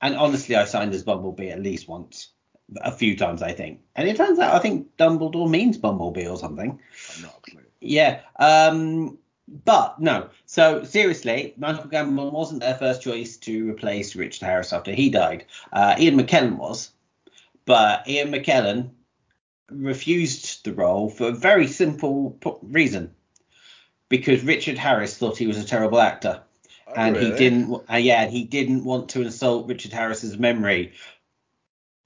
[0.01, 2.29] And honestly, I signed as Bumblebee at least once,
[2.81, 3.81] a few times, I think.
[3.95, 6.79] And it turns out I think Dumbledore means Bumblebee or something.
[7.21, 7.61] Not a clue.
[7.81, 8.21] Yeah.
[8.39, 9.17] Um,
[9.47, 10.29] but no.
[10.45, 15.45] So seriously, Michael Gambon wasn't their first choice to replace Richard Harris after he died.
[15.71, 16.91] Uh, Ian McKellen was,
[17.65, 18.91] but Ian McKellen
[19.69, 23.13] refused the role for a very simple reason.
[24.09, 26.41] Because Richard Harris thought he was a terrible actor,
[26.87, 27.83] Oh, and he didn't.
[27.91, 30.93] Uh, yeah, he didn't want to insult Richard Harris's memory,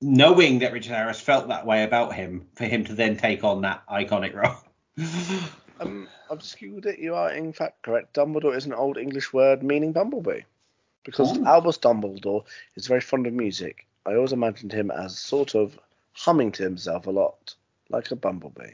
[0.01, 3.61] knowing that Richard Harris felt that way about him, for him to then take on
[3.61, 4.55] that iconic role.
[5.81, 6.99] Um, I've just googled it.
[6.99, 8.13] You are in fact correct.
[8.13, 10.41] Dumbledore is an old English word meaning bumblebee.
[11.03, 11.45] Because Oh.
[11.45, 12.45] Albus Dumbledore
[12.75, 13.87] is very fond of music.
[14.05, 15.77] I always imagined him as sort of
[16.13, 17.55] humming to himself a lot,
[17.89, 18.73] like a bumblebee.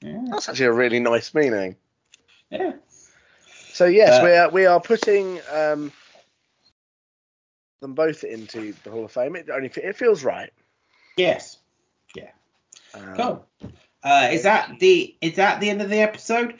[0.00, 0.22] yeah.
[0.30, 1.76] That's actually a really nice meaning.
[2.50, 2.72] yeah.
[3.72, 5.90] So yes, Uh, we are we are putting um,
[7.80, 9.34] them both into the Hall of Fame.
[9.36, 10.52] It only it feels right.
[11.16, 11.58] Yes.
[12.94, 13.46] Um, Cool.
[14.04, 16.58] Uh, is that the is that the end of the episode?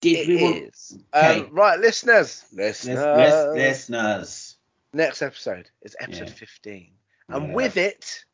[0.00, 0.98] Did It we want is.
[1.12, 2.98] Um, right, listeners, listeners.
[2.98, 4.56] lis- listeners?
[4.94, 6.34] Next episode is episode Yeah.
[6.34, 6.98] 15,
[7.28, 7.54] and Yeah.
[7.54, 8.24] with it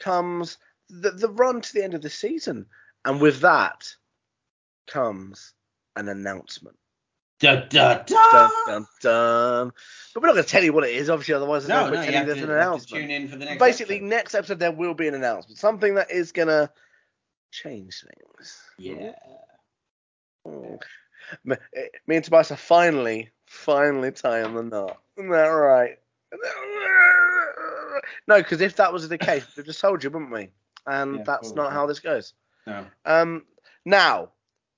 [0.00, 0.58] comes
[0.88, 2.66] the the run to the end of the season,
[3.04, 3.94] and with that
[4.88, 5.54] comes
[5.96, 6.76] an announcement.
[7.40, 8.02] Da, da.
[8.02, 9.72] Dun, dun, dun.
[10.14, 12.00] But we're not going to tell you what it is, obviously, otherwise there's no, No,
[12.02, 13.02] you telling you to, there's you an announcement.
[13.02, 13.58] tune in for the next.
[13.58, 14.08] Basically, episode.
[14.10, 15.58] next episode there will be an announcement.
[15.58, 16.70] Something that is going to
[17.50, 18.04] change
[18.38, 18.60] things.
[18.78, 19.12] Yeah.
[21.44, 21.56] Me,
[22.06, 24.98] me and Tobias are finally, finally tying the knot.
[25.16, 25.98] Isn't that right?
[28.26, 30.50] No, because if that was the case, we'd have just told you, wouldn't we?
[30.86, 31.62] And Yeah, that's probably.
[31.64, 32.34] not how this goes.
[32.66, 32.86] No.
[33.04, 33.44] Um,
[33.84, 34.30] now,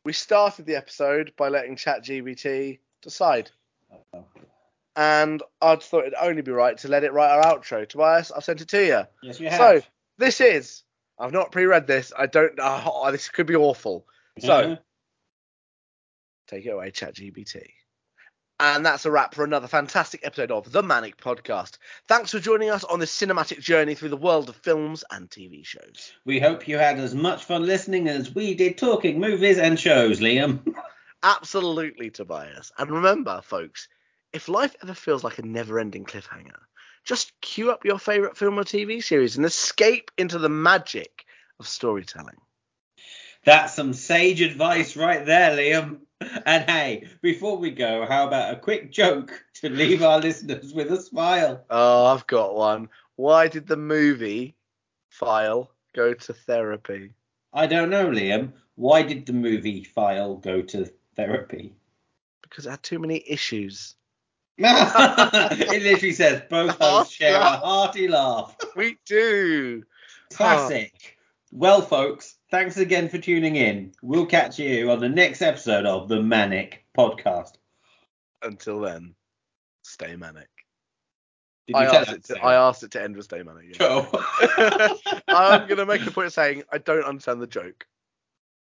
[0.04, 3.50] we started the episode by letting ChatGPT decide.
[4.96, 7.88] And I thought it'd only be right to let it write our outro.
[7.88, 9.02] Tobias, I've sent it to you.
[9.22, 9.58] Yes, you have.
[9.58, 9.82] So,
[10.18, 10.82] this is,
[11.18, 12.12] I've not pre read this.
[12.16, 14.06] I don't, oh, this could be awful.
[14.38, 14.74] So, mm-hmm.
[16.48, 17.70] take it away, ChatGPT.
[18.60, 21.78] And that's a wrap for another fantastic episode of The ManNic Podcast.
[22.06, 25.64] Thanks for joining us on this cinematic journey through the world of films and TV
[25.64, 26.12] shows.
[26.24, 30.20] we hope you had as much fun listening as we did talking movies and shows,
[30.20, 30.60] Liam.
[31.22, 32.72] Absolutely, Tobias.
[32.78, 33.88] And remember, folks,
[34.32, 36.58] if life ever feels like a never ending cliffhanger,
[37.04, 41.24] just cue up your favourite film or TV series and escape into the magic
[41.58, 42.36] of storytelling.
[43.44, 46.00] That's some sage advice right there, Liam.
[46.46, 50.92] And hey, before we go, how about a quick joke to leave our listeners with
[50.92, 51.64] a smile?
[51.70, 52.88] Oh, I've got one.
[53.16, 54.54] Why did the movie
[55.08, 57.12] file go to therapy?
[57.52, 58.52] I don't know, Liam.
[58.76, 61.74] Why did the movie file go to therapy?
[62.42, 63.96] Because it had too many issues.
[64.58, 68.56] it literally says both hosts share a hearty laugh.
[68.76, 69.82] We do.
[70.32, 71.11] Classic.
[71.54, 73.92] Well, folks, thanks again for tuning in.
[74.02, 77.52] We'll catch you on the next episode of the ManNic Podcast.
[78.42, 79.14] Until then,
[79.82, 80.48] stay manic.
[81.66, 83.42] Did I you tell asked, it to, to I asked it to end with stay
[83.42, 83.78] manic.
[83.78, 83.86] yeah.
[83.86, 84.08] Cool.
[84.12, 85.20] Oh.
[85.28, 87.86] I'm going to make a point of saying I don't understand the joke.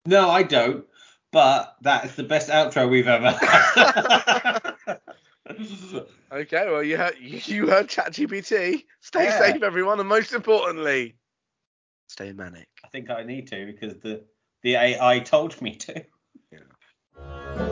[0.04, 0.84] no, I don't.
[1.32, 4.74] But that's the best outro we've ever had.
[6.32, 8.84] Okay, well, you heard, you heard ChatGPT.
[9.00, 9.38] Stay Yeah.
[9.38, 11.16] safe, everyone, and most importantly,
[12.10, 12.66] Stay manic.
[12.84, 14.24] I think I need to because the
[14.64, 16.04] the AI told me to.
[16.50, 17.69] Yeah.